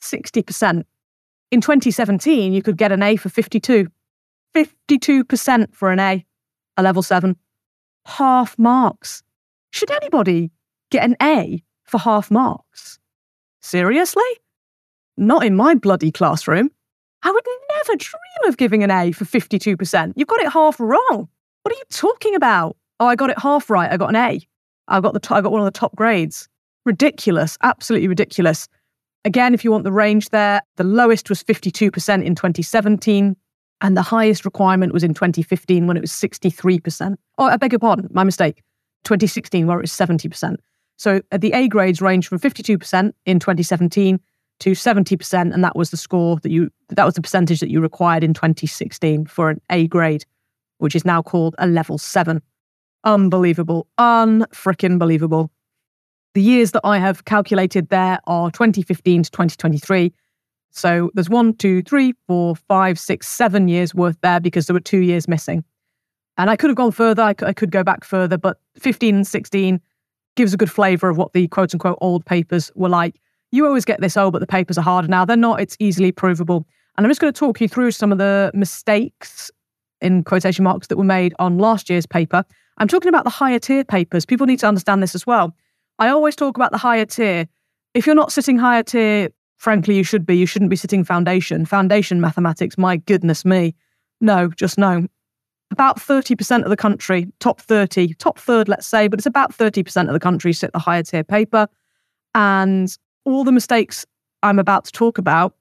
[0.00, 0.84] 60%.
[1.50, 3.88] In 2017, you could get an A for 52.
[4.54, 6.24] 52% for an A,
[6.76, 7.36] a level seven.
[8.06, 9.22] Half marks.
[9.70, 10.50] Should anybody
[10.90, 12.98] get an A for half marks?
[13.60, 14.22] Seriously?
[15.16, 16.70] Not in my bloody classroom.
[17.22, 17.44] I would
[17.76, 20.12] never dream of giving an A for 52%.
[20.16, 21.28] You've got it half wrong.
[21.62, 22.76] What are you talking about?
[23.00, 23.90] Oh, I got it half right.
[23.90, 24.40] I got an A.
[24.88, 26.48] I got the t- I got one of the top grades.
[26.84, 28.68] Ridiculous, absolutely ridiculous.
[29.26, 33.36] Again, if you want the range there, the lowest was 52% in 2017,
[33.80, 37.16] and the highest requirement was in 2015 when it was 63%.
[37.36, 38.62] Oh, I beg your pardon, my mistake.
[39.02, 40.54] 2016, where it was 70%.
[40.96, 44.20] So uh, the A grades range from 52% in 2017
[44.60, 47.80] to 70%, and that was the score that you, that was the percentage that you
[47.80, 50.24] required in 2016 for an A grade,
[50.78, 52.42] which is now called a level seven.
[53.02, 53.88] Unbelievable.
[53.98, 55.50] Unfrickin' believable.
[56.36, 60.12] The years that I have calculated there are 2015 to 2023.
[60.70, 64.80] So there's one, two, three, four, five, six, seven years worth there because there were
[64.80, 65.64] two years missing.
[66.36, 69.14] And I could have gone further, I could, I could go back further, but 15
[69.14, 69.80] and 16
[70.34, 73.18] gives a good flavour of what the quote unquote old papers were like.
[73.50, 75.24] You always get this, oh, but the papers are harder now.
[75.24, 76.66] They're not, it's easily provable.
[76.98, 79.50] And I'm just going to talk you through some of the mistakes
[80.02, 82.44] in quotation marks that were made on last year's paper.
[82.76, 84.26] I'm talking about the higher tier papers.
[84.26, 85.56] People need to understand this as well.
[85.98, 87.46] I always talk about the higher tier.
[87.94, 90.36] If you're not sitting higher tier, frankly, you should be.
[90.36, 91.64] You shouldn't be sitting foundation.
[91.64, 93.74] Foundation mathematics, my goodness me.
[94.20, 95.06] No, just no
[95.70, 100.06] about 30% of the country, top 30, top third, let's say, but it's about 30%
[100.06, 101.68] of the country sit the higher tier paper.
[102.34, 104.06] And all the mistakes
[104.42, 105.54] I'm about to talk about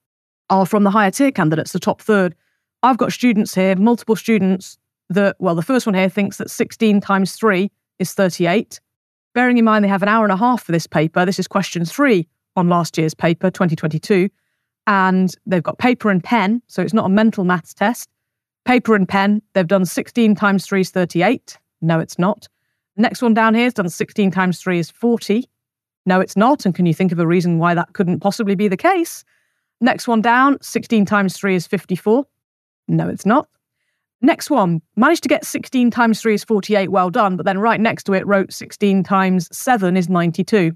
[0.49, 2.35] are from the higher tier candidates, the top third.
[2.83, 4.77] I've got students here, multiple students
[5.09, 8.79] that, well, the first one here thinks that 16 times three is 38.
[9.35, 11.47] Bearing in mind they have an hour and a half for this paper, this is
[11.47, 14.29] question three on last year's paper, 2022.
[14.87, 18.09] And they've got paper and pen, so it's not a mental maths test.
[18.63, 21.57] Paper and pen, they've done 16 times 3 is 38.
[21.81, 22.47] No, it's not.
[22.95, 25.49] Next one down here has done 16 times 3 is 40.
[26.05, 26.65] No, it's not.
[26.65, 29.25] And can you think of a reason why that couldn't possibly be the case?
[29.81, 32.25] Next one down, 16 times 3 is 54.
[32.87, 33.49] No, it's not.
[34.25, 36.89] Next one, managed to get 16 times 3 is 48.
[36.89, 37.37] Well done.
[37.37, 40.75] But then right next to it wrote 16 times 7 is 92.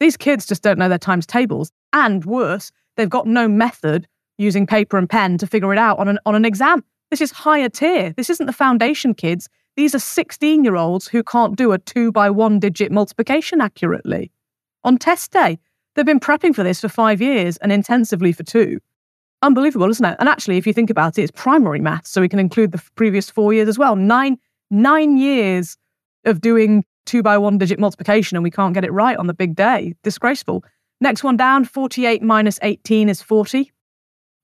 [0.00, 1.70] These kids just don't know their times tables.
[1.92, 4.08] And worse, they've got no method
[4.38, 6.82] using paper and pen to figure it out on an, on an exam.
[7.12, 8.12] This is higher tier.
[8.16, 9.48] This isn't the foundation kids.
[9.76, 14.32] These are 16 year olds who can't do a two by one digit multiplication accurately.
[14.82, 15.60] On test day,
[15.94, 18.80] they've been prepping for this for five years and intensively for two.
[19.44, 20.16] Unbelievable, isn't it?
[20.18, 22.82] And actually, if you think about it, it's primary maths, so we can include the
[22.94, 23.94] previous four years as well.
[23.94, 24.38] Nine,
[24.70, 25.76] nine years
[26.24, 29.34] of doing two by one digit multiplication and we can't get it right on the
[29.34, 29.94] big day.
[30.02, 30.64] Disgraceful.
[31.02, 33.70] Next one down 48 minus 18 is 40.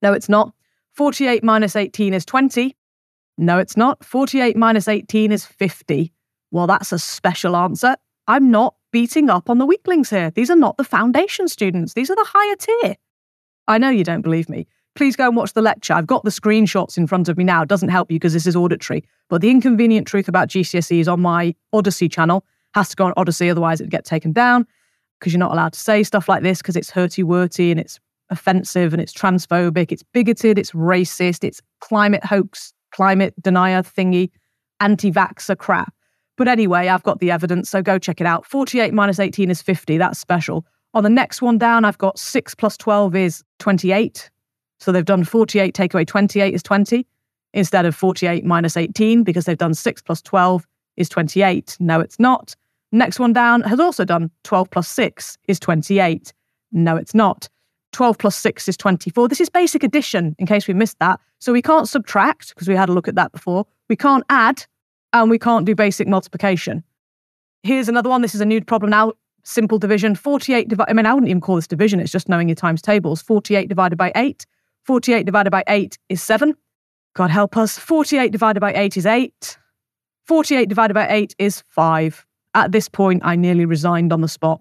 [0.02, 0.52] No, it's not.
[0.92, 2.76] 48 minus 18 is 20.
[3.38, 4.04] No, it's not.
[4.04, 6.12] 48 minus 18 is 50.
[6.50, 7.96] Well, that's a special answer.
[8.26, 10.30] I'm not beating up on the weaklings here.
[10.30, 12.96] These are not the foundation students, these are the higher tier.
[13.66, 14.66] I know you don't believe me.
[15.00, 15.94] Please go and watch the lecture.
[15.94, 17.62] I've got the screenshots in front of me now.
[17.62, 19.02] It doesn't help you because this is auditory.
[19.30, 22.44] But the inconvenient truth about GCSE is on my Odysee channel.
[22.74, 24.66] Has to go on Odysee, otherwise it'd get taken down
[25.18, 27.98] because you're not allowed to say stuff like this because it's hurty worty and it's
[28.28, 34.28] offensive and it's transphobic, it's bigoted, it's racist, it's climate hoax, climate denier thingy,
[34.80, 35.94] anti vaxxer crap.
[36.36, 38.44] But anyway, I've got the evidence, so go check it out.
[38.44, 39.96] 48 minus 18 is 50.
[39.96, 40.66] That's special.
[40.92, 44.28] On the next one down, I've got 6 plus 12 is 28.
[44.80, 47.06] So they've done 48, take away 28 is 20,
[47.52, 51.76] instead of 48 minus 18, because they've done 6 plus 12 is 28.
[51.80, 52.54] No, it's not.
[52.92, 56.32] Next one down has also done 12 plus 6 is 28.
[56.72, 57.48] No, it's not.
[57.92, 59.28] 12 plus 6 is 24.
[59.28, 61.20] This is basic addition, in case we missed that.
[61.40, 63.66] So we can't subtract, because we had a look at that before.
[63.88, 64.64] We can't add,
[65.12, 66.84] and we can't do basic multiplication.
[67.62, 68.22] Here's another one.
[68.22, 69.12] This is a new problem now.
[69.42, 70.14] Simple division.
[70.14, 72.00] 48 divided, I mean, I wouldn't even call this division.
[72.00, 73.20] It's just knowing your times tables.
[73.22, 74.46] 48 divided by 8.
[74.84, 76.54] 48 divided by 8 is 7.
[77.14, 77.78] God help us.
[77.78, 79.58] 48 divided by 8 is 8.
[80.26, 82.26] 48 divided by 8 is 5.
[82.54, 84.60] At this point, I nearly resigned on the spot.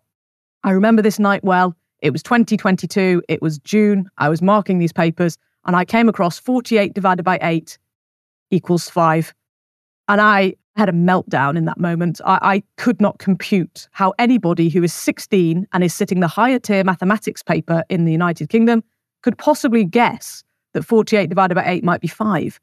[0.64, 1.76] I remember this night well.
[2.02, 3.24] It was 2022.
[3.28, 4.10] It was June.
[4.18, 7.78] I was marking these papers and I came across 48 divided by 8
[8.52, 9.34] equals 5.
[10.08, 12.22] And I had a meltdown in that moment.
[12.26, 16.58] I, I, could not compute how anybody who is 16 and is sitting the higher
[16.58, 18.84] tier mathematics paper in the United Kingdom
[19.22, 20.44] could possibly guess
[20.74, 22.60] that 48 divided by 8 might be 5.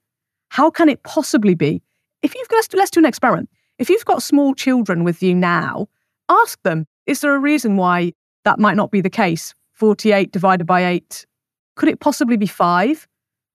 [0.49, 1.83] How can it possibly be?
[2.23, 3.49] If you've let's, let's do an experiment.
[3.79, 5.89] If you've got small children with you now,
[6.29, 8.13] ask them, is there a reason why
[8.45, 9.55] that might not be the case?
[9.73, 11.27] 48 divided by 8.
[11.75, 13.07] Could it possibly be 5?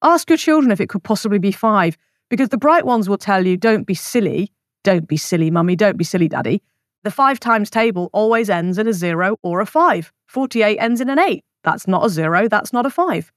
[0.03, 1.97] Ask your children if it could possibly be 5
[2.29, 4.51] because the bright ones will tell you, don't be silly.
[4.83, 5.75] Don't be silly, mummy.
[5.75, 6.63] Don't be silly, daddy.
[7.03, 10.13] The five times table always ends in a zero or a five.
[10.27, 11.43] 48 ends in an eight.
[11.63, 12.47] That's not a zero.
[12.47, 13.31] That's not a five.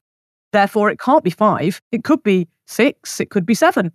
[0.53, 1.81] Therefore, it can't be five.
[1.93, 3.21] It could be six.
[3.21, 3.93] It could be seven.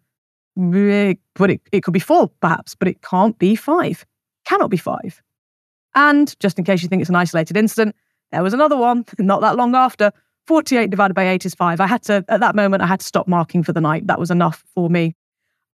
[0.56, 4.06] But it, it could be four, perhaps, but it can't be five.
[4.46, 5.22] Cannot be five.
[5.96, 7.96] And just in case you think it's an isolated incident,
[8.32, 10.12] there was another one not that long after
[10.48, 11.80] 48 divided by 8 is 5.
[11.80, 14.08] I had to, at that moment, I had to stop marking for the night.
[14.08, 15.16] That was enough for me.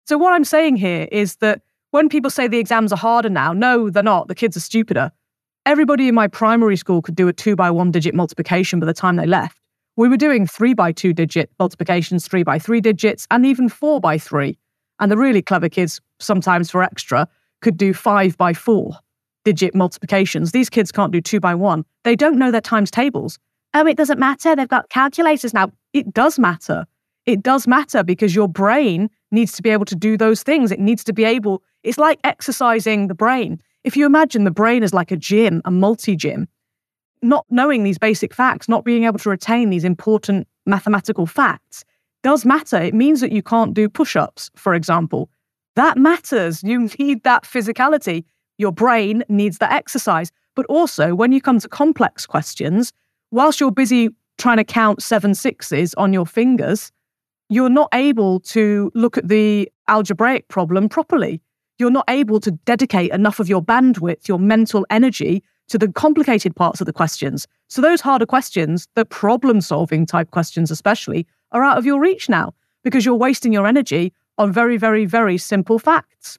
[0.08, 3.54] So, what I'm saying here is that when people say the exams are harder now,
[3.54, 4.30] no, they're not.
[4.30, 5.12] The kids are stupider.
[5.66, 8.94] Everybody in my primary school could do a two by one digit multiplication by the
[8.94, 9.60] time they left.
[9.96, 14.00] We were doing three by two digit multiplications, three by three digits, and even four
[14.00, 14.58] by three.
[15.00, 17.28] And the really clever kids, sometimes for extra,
[17.62, 18.98] could do five by four
[19.44, 20.52] digit multiplications.
[20.52, 21.86] These kids can't do two by one.
[22.04, 23.38] They don't know their times tables
[23.74, 24.56] oh, it doesn't matter.
[24.56, 25.72] They've got calculators now.
[25.94, 26.86] It does matter.
[27.26, 30.72] It does matter because your brain needs to be able to do those things.
[30.72, 33.62] It needs to be able, it's like exercising the brain.
[33.84, 36.48] If you imagine the brain as like a gym, a multi gym,
[37.22, 41.84] not knowing these basic facts, not being able to retain these important mathematical facts
[42.24, 42.78] does matter.
[42.78, 45.30] It means that you can't do push ups, for example.
[45.76, 46.64] That matters.
[46.64, 48.26] You need that physicality.
[48.58, 50.32] Your brain needs that exercise.
[50.56, 52.94] But also, when you come to complex questions,
[53.32, 56.92] whilst you're busy trying to count seven sixes on your fingers,
[57.50, 61.42] you're not able to look at the algebraic problem properly.
[61.82, 66.56] You're not able to dedicate enough of your bandwidth, your mental energy to the complicated
[66.56, 67.48] parts of the questions.
[67.70, 72.30] So, those harder questions, the problem solving type questions especially, are out of your reach
[72.30, 72.54] now
[72.84, 76.38] because you're wasting your energy on very, very, very simple facts.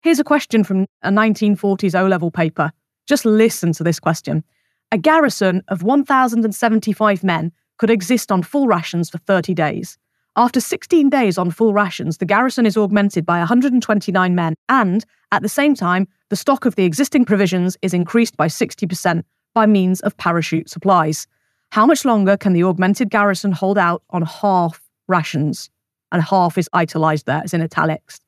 [0.00, 2.72] Here's a question from a 1940s O level paper.
[3.06, 4.42] Just listen to this question.
[4.90, 9.96] A garrison of 1,075 men could exist on full rations for 30 days.
[10.34, 15.42] After 16 days on full rations, the garrison is augmented by 129 men, and at
[15.42, 19.24] the same time, the stock of the existing provisions is increased by 60%
[19.54, 21.26] by means of parachute supplies.
[21.72, 25.68] How much longer can the augmented garrison hold out on half rations?
[26.12, 28.18] And half is italicized there, it's in italics.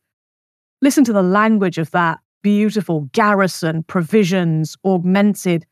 [0.82, 5.64] Listen to the language of that beautiful garrison, provisions, augmented,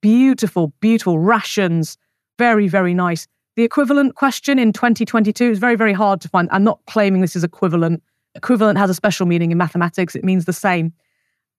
[0.00, 1.98] beautiful, beautiful rations.
[2.38, 3.26] Very, very nice.
[3.54, 6.48] The equivalent question in 2022 is very, very hard to find.
[6.50, 8.02] I'm not claiming this is equivalent.
[8.34, 10.92] Equivalent has a special meaning in mathematics, it means the same.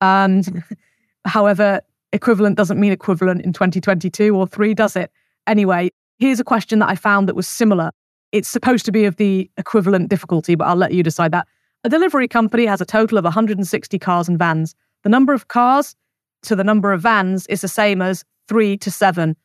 [0.01, 0.63] And
[1.25, 1.81] however,
[2.11, 5.11] equivalent doesn't mean equivalent in 2022 or three, does it?
[5.45, 7.91] Anyway, here's a question that I found that was similar.
[8.31, 11.47] It's supposed to be of the equivalent difficulty, but I'll let you decide that.
[11.83, 14.73] A delivery company has a total of 160 cars and vans.
[15.03, 15.95] The number of cars
[16.43, 19.35] to the number of vans is the same as three to seven.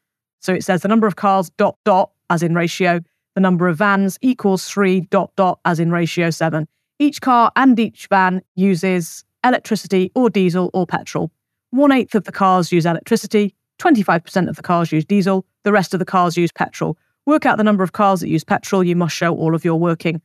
[0.40, 3.00] So it says the number of cars dot dot as in ratio,
[3.34, 6.66] the number of vans equals three dot dot as in ratio seven.
[6.98, 11.30] Each car and each van uses electricity or diesel or petrol.
[11.70, 15.94] One eighth of the cars use electricity, 25% of the cars use diesel, the rest
[15.94, 16.98] of the cars use petrol.
[17.26, 19.78] Work out the number of cars that use petrol, you must show all of your
[19.78, 20.20] working.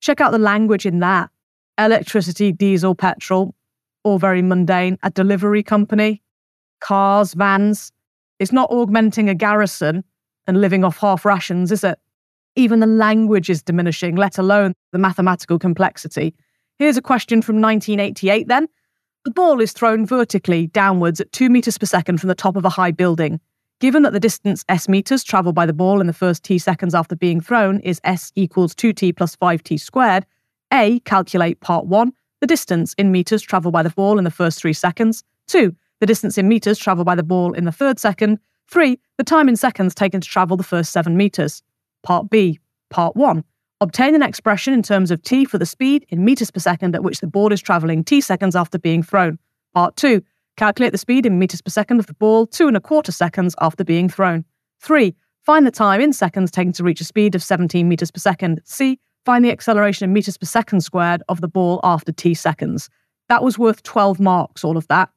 [0.00, 1.30] Check out the language in that.
[1.78, 3.54] Electricity, diesel, petrol,
[4.04, 4.98] all very mundane.
[5.02, 6.22] A delivery company,
[6.80, 7.90] cars, vans,
[8.38, 10.04] it's not augmenting a garrison
[10.46, 11.98] and living off half rations, is it?
[12.56, 16.34] Even the language is diminishing, let alone the mathematical complexity.
[16.78, 18.68] Here's a question from 1988 then.
[19.24, 22.64] The ball is thrown vertically downwards at 2 metres per second from the top of
[22.64, 23.40] a high building.
[23.80, 26.94] Given that the distance s metres travelled by the ball in the first t seconds
[26.94, 30.26] after being thrown is s equals 2t plus 5t squared,
[30.72, 34.60] A, calculate part 1, the distance in metres travelled by the ball in the first
[34.60, 38.38] 3 seconds, 2, the distance in meters travelled by the ball in the third second.
[38.68, 41.62] Three, the time in seconds taken to travel the first seven meters.
[42.02, 42.58] Part B.
[42.90, 43.44] Part 1.
[43.80, 47.02] Obtain an expression in terms of t for the speed in meters per second at
[47.02, 49.38] which the ball is travelling t seconds after being thrown.
[49.74, 50.22] Part 2.
[50.56, 53.54] Calculate the speed in meters per second of the ball two and a quarter seconds
[53.60, 54.44] after being thrown.
[54.80, 55.14] 3.
[55.44, 58.60] Find the time in seconds taken to reach a speed of 17 meters per second.
[58.64, 58.98] C.
[59.24, 62.88] Find the acceleration in meters per second squared of the ball after t seconds.
[63.28, 65.10] That was worth 12 marks, all of that.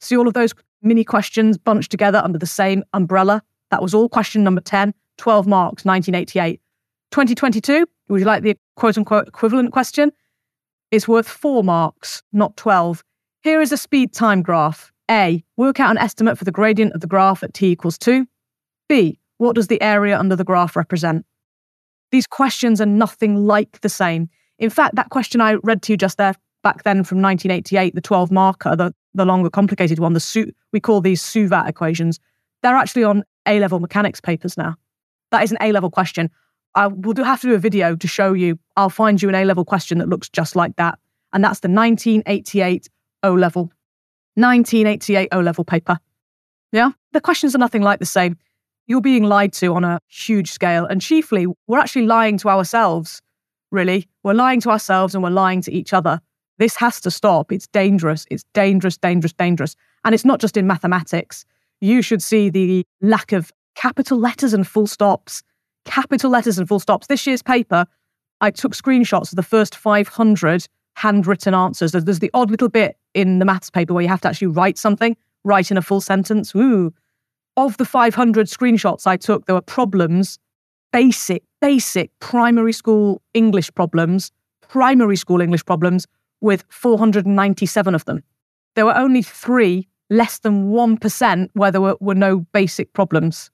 [0.00, 0.52] See all of those
[0.86, 5.46] mini questions bunched together under the same umbrella That was all question number 10, 12
[5.46, 6.60] marks, 1988.
[7.10, 10.12] 2022, would you like the quote unquote equivalent question?
[10.90, 13.02] It's worth four marks, not 12.
[13.42, 14.92] Here is a speed time graph.
[15.10, 18.26] A, work out an estimate for the gradient of the graph at t equals 2.
[18.88, 21.24] B, what does the area under the graph represent?
[22.12, 24.28] These questions are nothing like the same.
[24.58, 28.00] In fact, that question I read to you just there back then from 1988, the
[28.00, 32.20] 12 marker, the, the longer complicated one, the Su- we call these SUVAT equations,
[32.62, 34.76] they're actually on A level mechanics papers now.
[35.30, 36.30] That is an A level question.
[36.74, 38.58] I will do, have to do a video to show you.
[38.76, 40.98] I'll find you an A level question that looks just like that.
[41.32, 42.88] And that's the 1988
[43.22, 43.72] O level.
[44.34, 45.98] 1988 O level paper.
[46.72, 46.90] Yeah?
[47.12, 48.36] The questions are nothing like the same.
[48.86, 50.84] You're being lied to on a huge scale.
[50.84, 53.22] And chiefly, we're actually lying to ourselves,
[53.70, 54.06] really.
[54.22, 56.20] We're lying to ourselves and we're lying to each other.
[56.58, 57.52] This has to stop.
[57.52, 58.26] It's dangerous.
[58.30, 59.76] It's dangerous, dangerous, dangerous.
[60.04, 61.44] And it's not just in mathematics.
[61.80, 65.42] You should see the lack of capital letters and full stops.
[65.84, 67.06] Capital letters and full stops.
[67.06, 67.86] This year's paper,
[68.40, 71.92] I took screenshots of the first 500 handwritten answers.
[71.92, 74.78] There's the odd little bit in the maths paper where you have to actually write
[74.78, 76.54] something, write in a full sentence.
[76.54, 76.92] Ooh.
[77.58, 80.38] Of the 500 screenshots I took, there were problems,
[80.92, 84.30] basic, basic primary school English problems,
[84.68, 86.06] primary school English problems
[86.46, 88.22] with 497 of them.
[88.76, 93.50] There were only three, less than 1%, where there were, were no basic problems.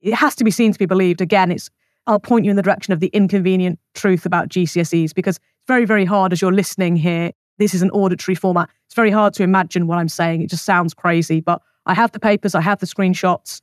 [0.00, 1.20] It has to be seen to be believed.
[1.20, 1.68] Again, it's
[2.06, 5.84] I'll point you in the direction of the inconvenient truth about GCSEs because it's very,
[5.84, 7.32] very hard as you're listening here.
[7.58, 8.70] This is an auditory format.
[8.86, 10.42] It's very hard to imagine what I'm saying.
[10.42, 13.60] It just sounds crazy, but I have the papers, I have the screenshots,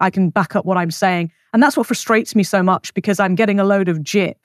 [0.00, 1.32] I can back up what I'm saying.
[1.52, 4.38] And that's what frustrates me so much because I'm getting a load of jip.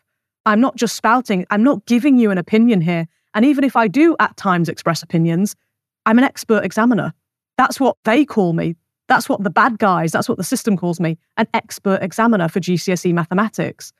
[0.45, 3.07] I'm not just spouting, I'm not giving you an opinion here.
[3.33, 5.55] And even if I do at times express opinions,
[6.05, 7.13] I'm an expert examiner.
[7.57, 8.75] That's what they call me.
[9.07, 12.59] That's what the bad guys, that's what the system calls me, an expert examiner for
[12.59, 13.93] GCSE mathematics.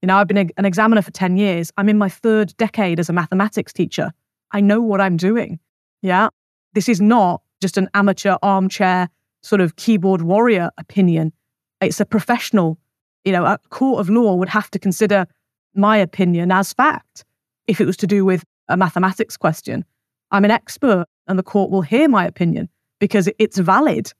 [0.00, 1.72] You know, I've been an examiner for 10 years.
[1.76, 4.12] I'm in my third decade as a mathematics teacher.
[4.52, 5.58] I know what I'm doing.
[6.00, 6.28] Yeah.
[6.74, 9.08] This is not just an amateur armchair
[9.42, 11.32] sort of keyboard warrior opinion.
[11.80, 12.78] It's a professional,
[13.24, 15.26] you know, a court of law would have to consider
[15.74, 17.24] my opinion as fact
[17.66, 19.84] if it was to do with a mathematics question.
[20.30, 22.68] I'm an expert and the court will hear my opinion
[23.00, 24.12] because it's valid.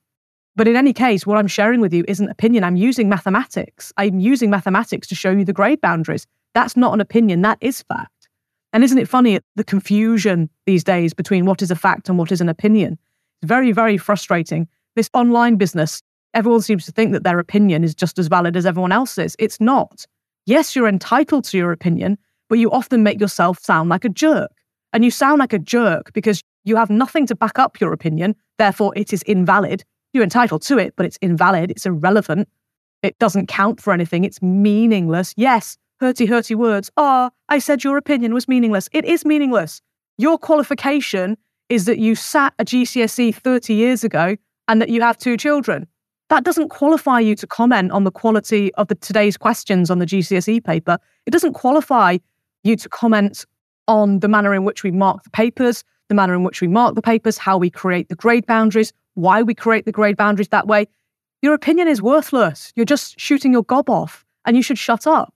[0.55, 2.63] But in any case, what I'm sharing with you isn't opinion.
[2.63, 3.91] I'm using mathematics.
[3.97, 6.27] I'm using mathematics to show you the grade boundaries.
[6.53, 8.29] That's not an opinion, that is fact.
[8.71, 12.31] And isn't it funny the confusion these days between what is a fact and what
[12.31, 12.99] is an opinion?
[13.41, 14.67] It's very, very frustrating.
[14.95, 16.01] This online business,
[16.33, 19.35] everyone seems to think that their opinion is just as valid as everyone else's.
[19.39, 20.05] It's not.
[20.45, 22.17] Yes, you're entitled to your opinion,
[22.49, 24.51] but you often make yourself sound like a jerk.
[24.93, 28.35] And you sound like a jerk because you have nothing to back up your opinion,
[28.57, 29.83] therefore it is invalid.
[30.13, 32.47] You're entitled to it, but it's invalid, it's irrelevant.
[33.01, 35.33] It doesn't count for anything, it's meaningless.
[35.35, 36.91] Yes, hurty, hurty words.
[36.97, 38.87] Ah, oh, I said your opinion was meaningless.
[38.93, 39.81] It is meaningless.
[40.17, 41.37] Your qualification
[41.69, 44.37] is that you sat a GCSE 30 years ago
[44.67, 45.87] and that you have two children.
[46.29, 50.05] That doesn't qualify you to comment on the quality of the today's questions on the
[50.05, 50.97] GCSE paper.
[51.25, 52.17] It doesn't qualify
[52.63, 53.45] you to comment
[53.87, 56.95] on the manner in which we mark the papers, the manner in which we mark
[56.95, 60.67] the papers, how we create the grade boundaries, why we create the grade boundaries that
[60.67, 60.87] way.
[61.41, 62.71] Your opinion is worthless.
[62.75, 65.33] You're just shooting your gob off and you should shut up.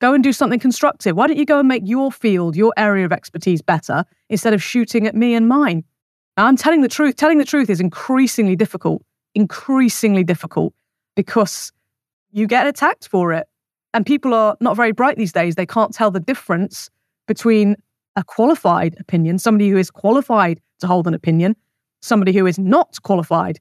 [0.00, 1.16] Go and do something constructive.
[1.16, 4.62] Why don't you go and make your field, your area of expertise better instead of
[4.62, 5.84] shooting at me and mine?
[6.36, 7.16] Now, I'm telling the truth.
[7.16, 9.04] Telling the truth is increasingly difficult,
[9.34, 10.74] increasingly difficult
[11.14, 11.72] because
[12.32, 13.46] you get attacked for it.
[13.94, 15.54] And people are not very bright these days.
[15.54, 16.88] They can't tell the difference
[17.26, 17.76] between
[18.16, 21.56] a qualified opinion, somebody who is qualified to hold an opinion,
[22.00, 23.58] somebody who is not qualified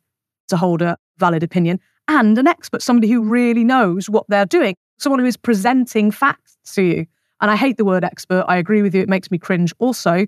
[0.50, 4.76] to hold a valid opinion, and an expert, somebody who really knows what they're doing,
[4.98, 7.06] someone who is presenting facts to you.
[7.40, 8.46] And I hate the word expert.
[8.48, 9.02] I agree with you.
[9.02, 10.26] It makes me cringe also.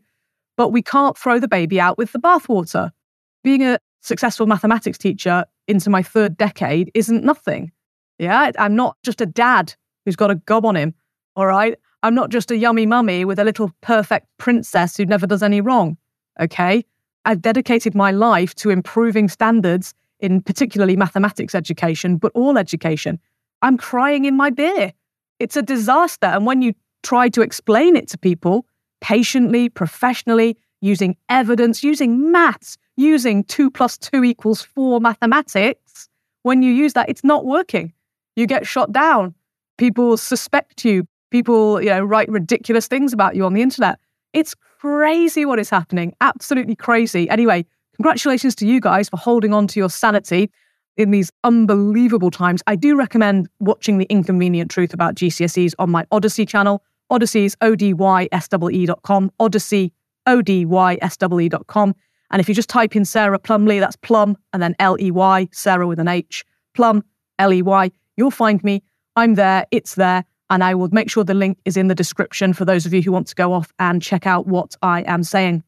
[0.55, 2.91] But we can't throw the baby out with the bathwater.
[3.43, 7.71] Being a successful mathematics teacher into my third decade isn't nothing.
[8.19, 9.75] Yeah, I'm not just a dad
[10.05, 10.93] who's got a gob on him.
[11.35, 11.77] All right.
[12.03, 15.61] I'm not just a yummy mummy with a little perfect princess who never does any
[15.61, 15.97] wrong.
[16.39, 16.83] Okay.
[17.25, 23.19] I've dedicated my life to improving standards in particularly mathematics education, but all education.
[23.61, 24.93] I'm crying in my beer.
[25.39, 26.27] It's a disaster.
[26.27, 26.73] And when you
[27.03, 28.65] try to explain it to people
[29.01, 36.09] patiently, professionally, using evidence, using maths, using two plus two equals four mathematics,
[36.43, 37.93] when you use that, it's not working.
[38.35, 39.33] You get shot down.
[39.83, 41.05] People suspect you.
[41.29, 43.99] People, you know, write ridiculous things about you on the internet.
[44.31, 46.13] It's crazy what is happening.
[46.21, 47.29] Absolutely crazy.
[47.29, 47.65] Anyway,
[47.97, 50.49] congratulations to you guys for holding on to your sanity.
[50.95, 56.05] in these unbelievable times, I do recommend watching The Inconvenient Truth About GCSEs on my
[56.13, 56.81] Odysee channel.
[57.11, 59.91] Odysee is O-D-Y-S-E-E.com, Odysee,
[60.27, 61.95] O-D-Y-S-E-E.com.
[62.31, 65.99] And if you just type in Sarah Plumley, that's Plum, and then L-E-Y, Sarah with
[65.99, 67.03] an H, Plum,
[67.37, 68.81] L-E-Y, you'll find me.
[69.15, 72.53] I'm there, it's there, and I will make sure the link is in the description
[72.53, 75.23] for those of you who want to go off and check out what I am
[75.23, 75.63] saying.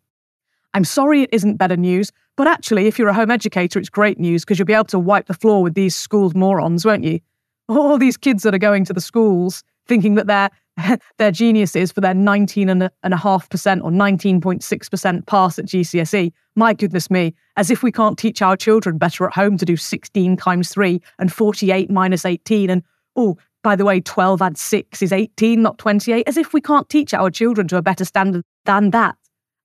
[0.73, 4.19] I'm sorry it isn't better news, but actually, if you're a home educator, it's great
[4.19, 7.19] news because you'll be able to wipe the floor with these schooled morons, won't you?
[7.69, 10.49] All these kids that are going to the schools thinking that they're
[11.17, 12.89] they're geniuses for their 19.5%
[13.83, 16.33] or 19.6% pass at GCSE.
[16.55, 19.77] My goodness me, as if we can't teach our children better at home to do
[19.77, 22.69] 16 times 3 and 48 minus 18.
[22.69, 22.83] And
[23.15, 26.27] oh, by the way, 12 add 6 is 18, not 28.
[26.27, 29.15] As if we can't teach our children to a better standard than that.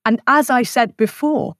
[0.05, 1.55] And as I said before,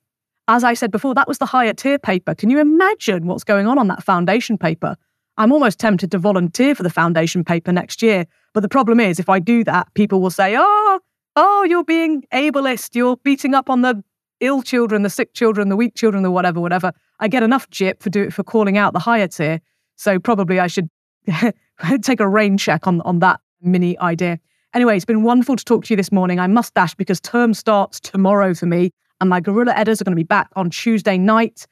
[0.47, 2.33] as I said before, that was the higher tier paper.
[2.33, 4.95] Can you imagine what's going on on that foundation paper?
[5.37, 8.25] I'm almost tempted to volunteer for the foundation paper next year.
[8.53, 10.99] But the problem is, if I do that, people will say, oh,
[11.35, 12.95] oh, you're being ableist.
[12.95, 14.03] You're beating up on the
[14.39, 16.91] ill children, the sick children, the weak children, the whatever, whatever.
[17.19, 19.61] I get enough jip for do, for calling out the higher tier.
[19.95, 20.89] So probably I should
[22.01, 24.39] take a rain check on, on that mini idea.
[24.73, 26.39] Anyway, it's been wonderful to talk to you this morning.
[26.39, 30.13] I must dash because term starts tomorrow for me, and my Guerrilla Edders are going
[30.13, 31.67] to be back on Tuesday night.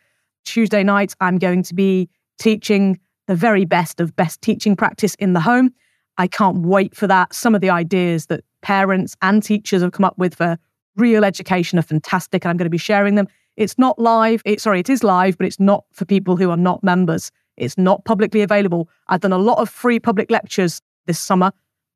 [0.45, 5.34] Tuesday night, I'm going to be teaching the very best of best teaching practice in
[5.34, 5.74] the home.
[6.18, 7.34] I can't wait for that.
[7.34, 10.58] Some of the ideas that parents and teachers have come up with for
[10.97, 13.28] real education are fantastic, and I'm going to be sharing them.
[13.56, 14.41] It's not live.
[14.45, 17.32] It, sorry, it is live, but it's not for people who are not members.
[17.60, 18.89] It's not publicly available.
[19.07, 21.51] I've done a lot of free public lectures this summer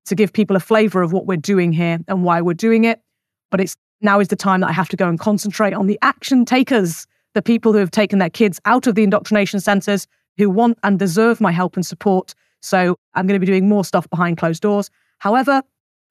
[0.06, 3.02] to give people a flavor of what we're doing here and why we're doing it.
[3.52, 5.98] But it's now is the time that I have to go and concentrate on the
[6.02, 10.08] action takers, the people who have taken their kids out of the indoctrination centers,
[10.38, 12.34] who want and deserve my help and support.
[12.62, 14.90] So I'm going to be doing more stuff behind closed doors.
[15.20, 15.62] However,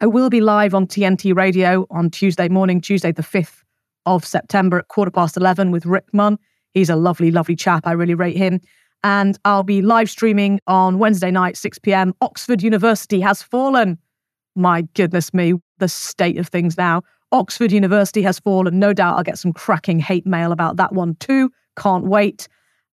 [0.00, 3.62] I will be live on TNT Radio on Tuesday morning, Tuesday the 5th
[4.06, 6.38] of September at quarter past 11 with Rick Munn.
[6.72, 7.86] He's a lovely, lovely chap.
[7.86, 8.60] I really rate him
[9.04, 12.14] and I'll be live streaming on Wednesday night, 6 p.m.
[12.20, 13.98] Oxford University has fallen.
[14.54, 17.02] My goodness me, the state of things now.
[17.32, 18.78] Oxford University has fallen.
[18.78, 21.50] No doubt I'll get some cracking hate mail about that one too.
[21.76, 22.48] Can't wait.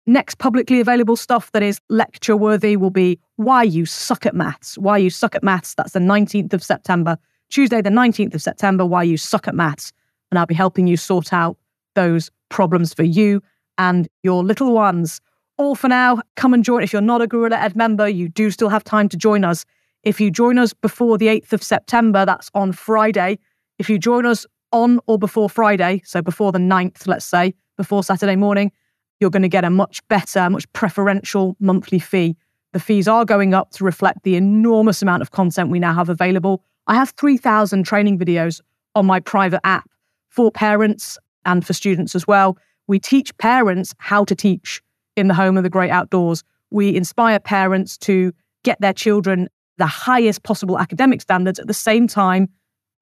[0.06, 4.78] Next publicly available stuff that is lecture worthy will be Why You Suck at Maths.
[4.78, 5.74] Why You Suck at Maths.
[5.74, 7.16] That's the 19th of September.
[7.48, 9.92] Tuesday, the 19th of September, Why You Suck at Maths.
[10.30, 11.56] And I'll be helping you sort out
[11.94, 13.42] those problems for you
[13.78, 15.20] and your little ones
[15.58, 16.20] all for now.
[16.36, 16.82] Come and join.
[16.82, 19.64] If you're not a Guerrilla Ed member, you do still have time to join us.
[20.02, 23.38] If you join us before the 8th of September, that's on Friday.
[23.78, 28.04] If you join us on or before Friday, so before the 9th, let's say, before
[28.04, 28.72] Saturday morning,
[29.20, 32.36] you're going to get a much better, much preferential monthly fee.
[32.72, 36.08] The fees are going up to reflect the enormous amount of content we now have
[36.08, 36.62] available.
[36.86, 38.60] I have 3,000 training videos
[38.94, 39.88] on my private app
[40.28, 42.58] for parents and for students as well.
[42.86, 44.82] We teach parents how to teach
[45.16, 46.42] in the home of the great outdoors.
[46.70, 48.32] We inspire parents to
[48.64, 49.48] get their children
[49.78, 52.48] the highest possible academic standards at the same time,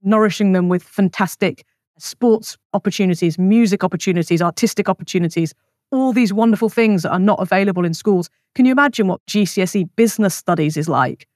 [0.02, 1.64] nourishing them with fantastic
[1.98, 5.54] sports opportunities, music opportunities, artistic opportunities,
[5.92, 8.28] all these wonderful things that are not available in schools.
[8.54, 11.28] Can you imagine what GCSE business studies is like?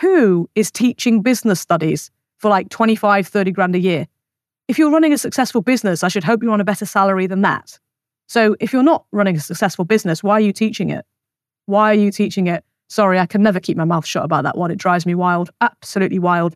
[0.00, 4.06] Who is teaching business studies for like 25, 30 grand a year?
[4.68, 7.42] If you're running a successful business, I should hope you're on a better salary than
[7.42, 7.78] that.
[8.28, 11.04] So if you're not running a successful business, why are you teaching it?
[11.66, 12.64] Why are you teaching it?
[12.88, 14.70] Sorry, I can never keep my mouth shut about that one.
[14.70, 16.54] It drives me wild, absolutely wild.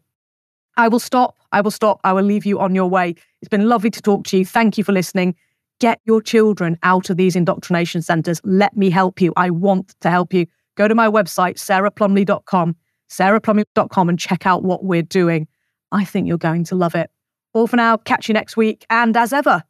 [0.77, 1.37] I will stop.
[1.53, 2.01] I will stop.
[2.05, 3.14] I will leave you on your way.
[3.41, 4.47] It's been lovely to talk to you.
[4.47, 5.35] Thank you for listening.
[5.81, 8.41] Get your children out of these indoctrination centers.
[8.45, 9.33] Let me help you.
[9.37, 10.47] I want to help you.
[10.77, 12.77] Go to my website, sarahplumley.com,
[13.11, 15.49] sarahplumley.com, and check out what we're doing.
[15.91, 17.11] I think you're going to love it.
[17.53, 17.99] All for now.
[17.99, 18.87] Catch you next week.
[18.89, 19.62] And as ever,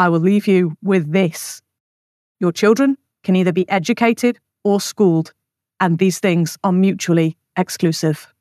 [0.00, 1.60] I will leave you with this.
[2.40, 5.34] Your children can either be educated or schooled,
[5.78, 8.32] and these things are mutually exclusive.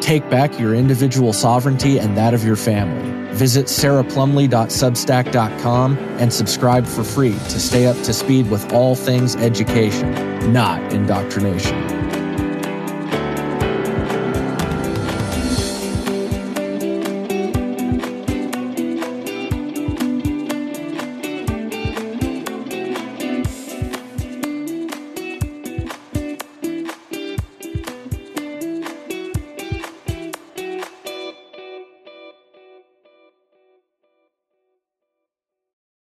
[0.00, 3.34] Take back your individual sovereignty and that of your family.
[3.34, 10.52] Visit sarahplumley.substack.com and subscribe for free to stay up to speed with all things education,
[10.52, 12.01] not indoctrination.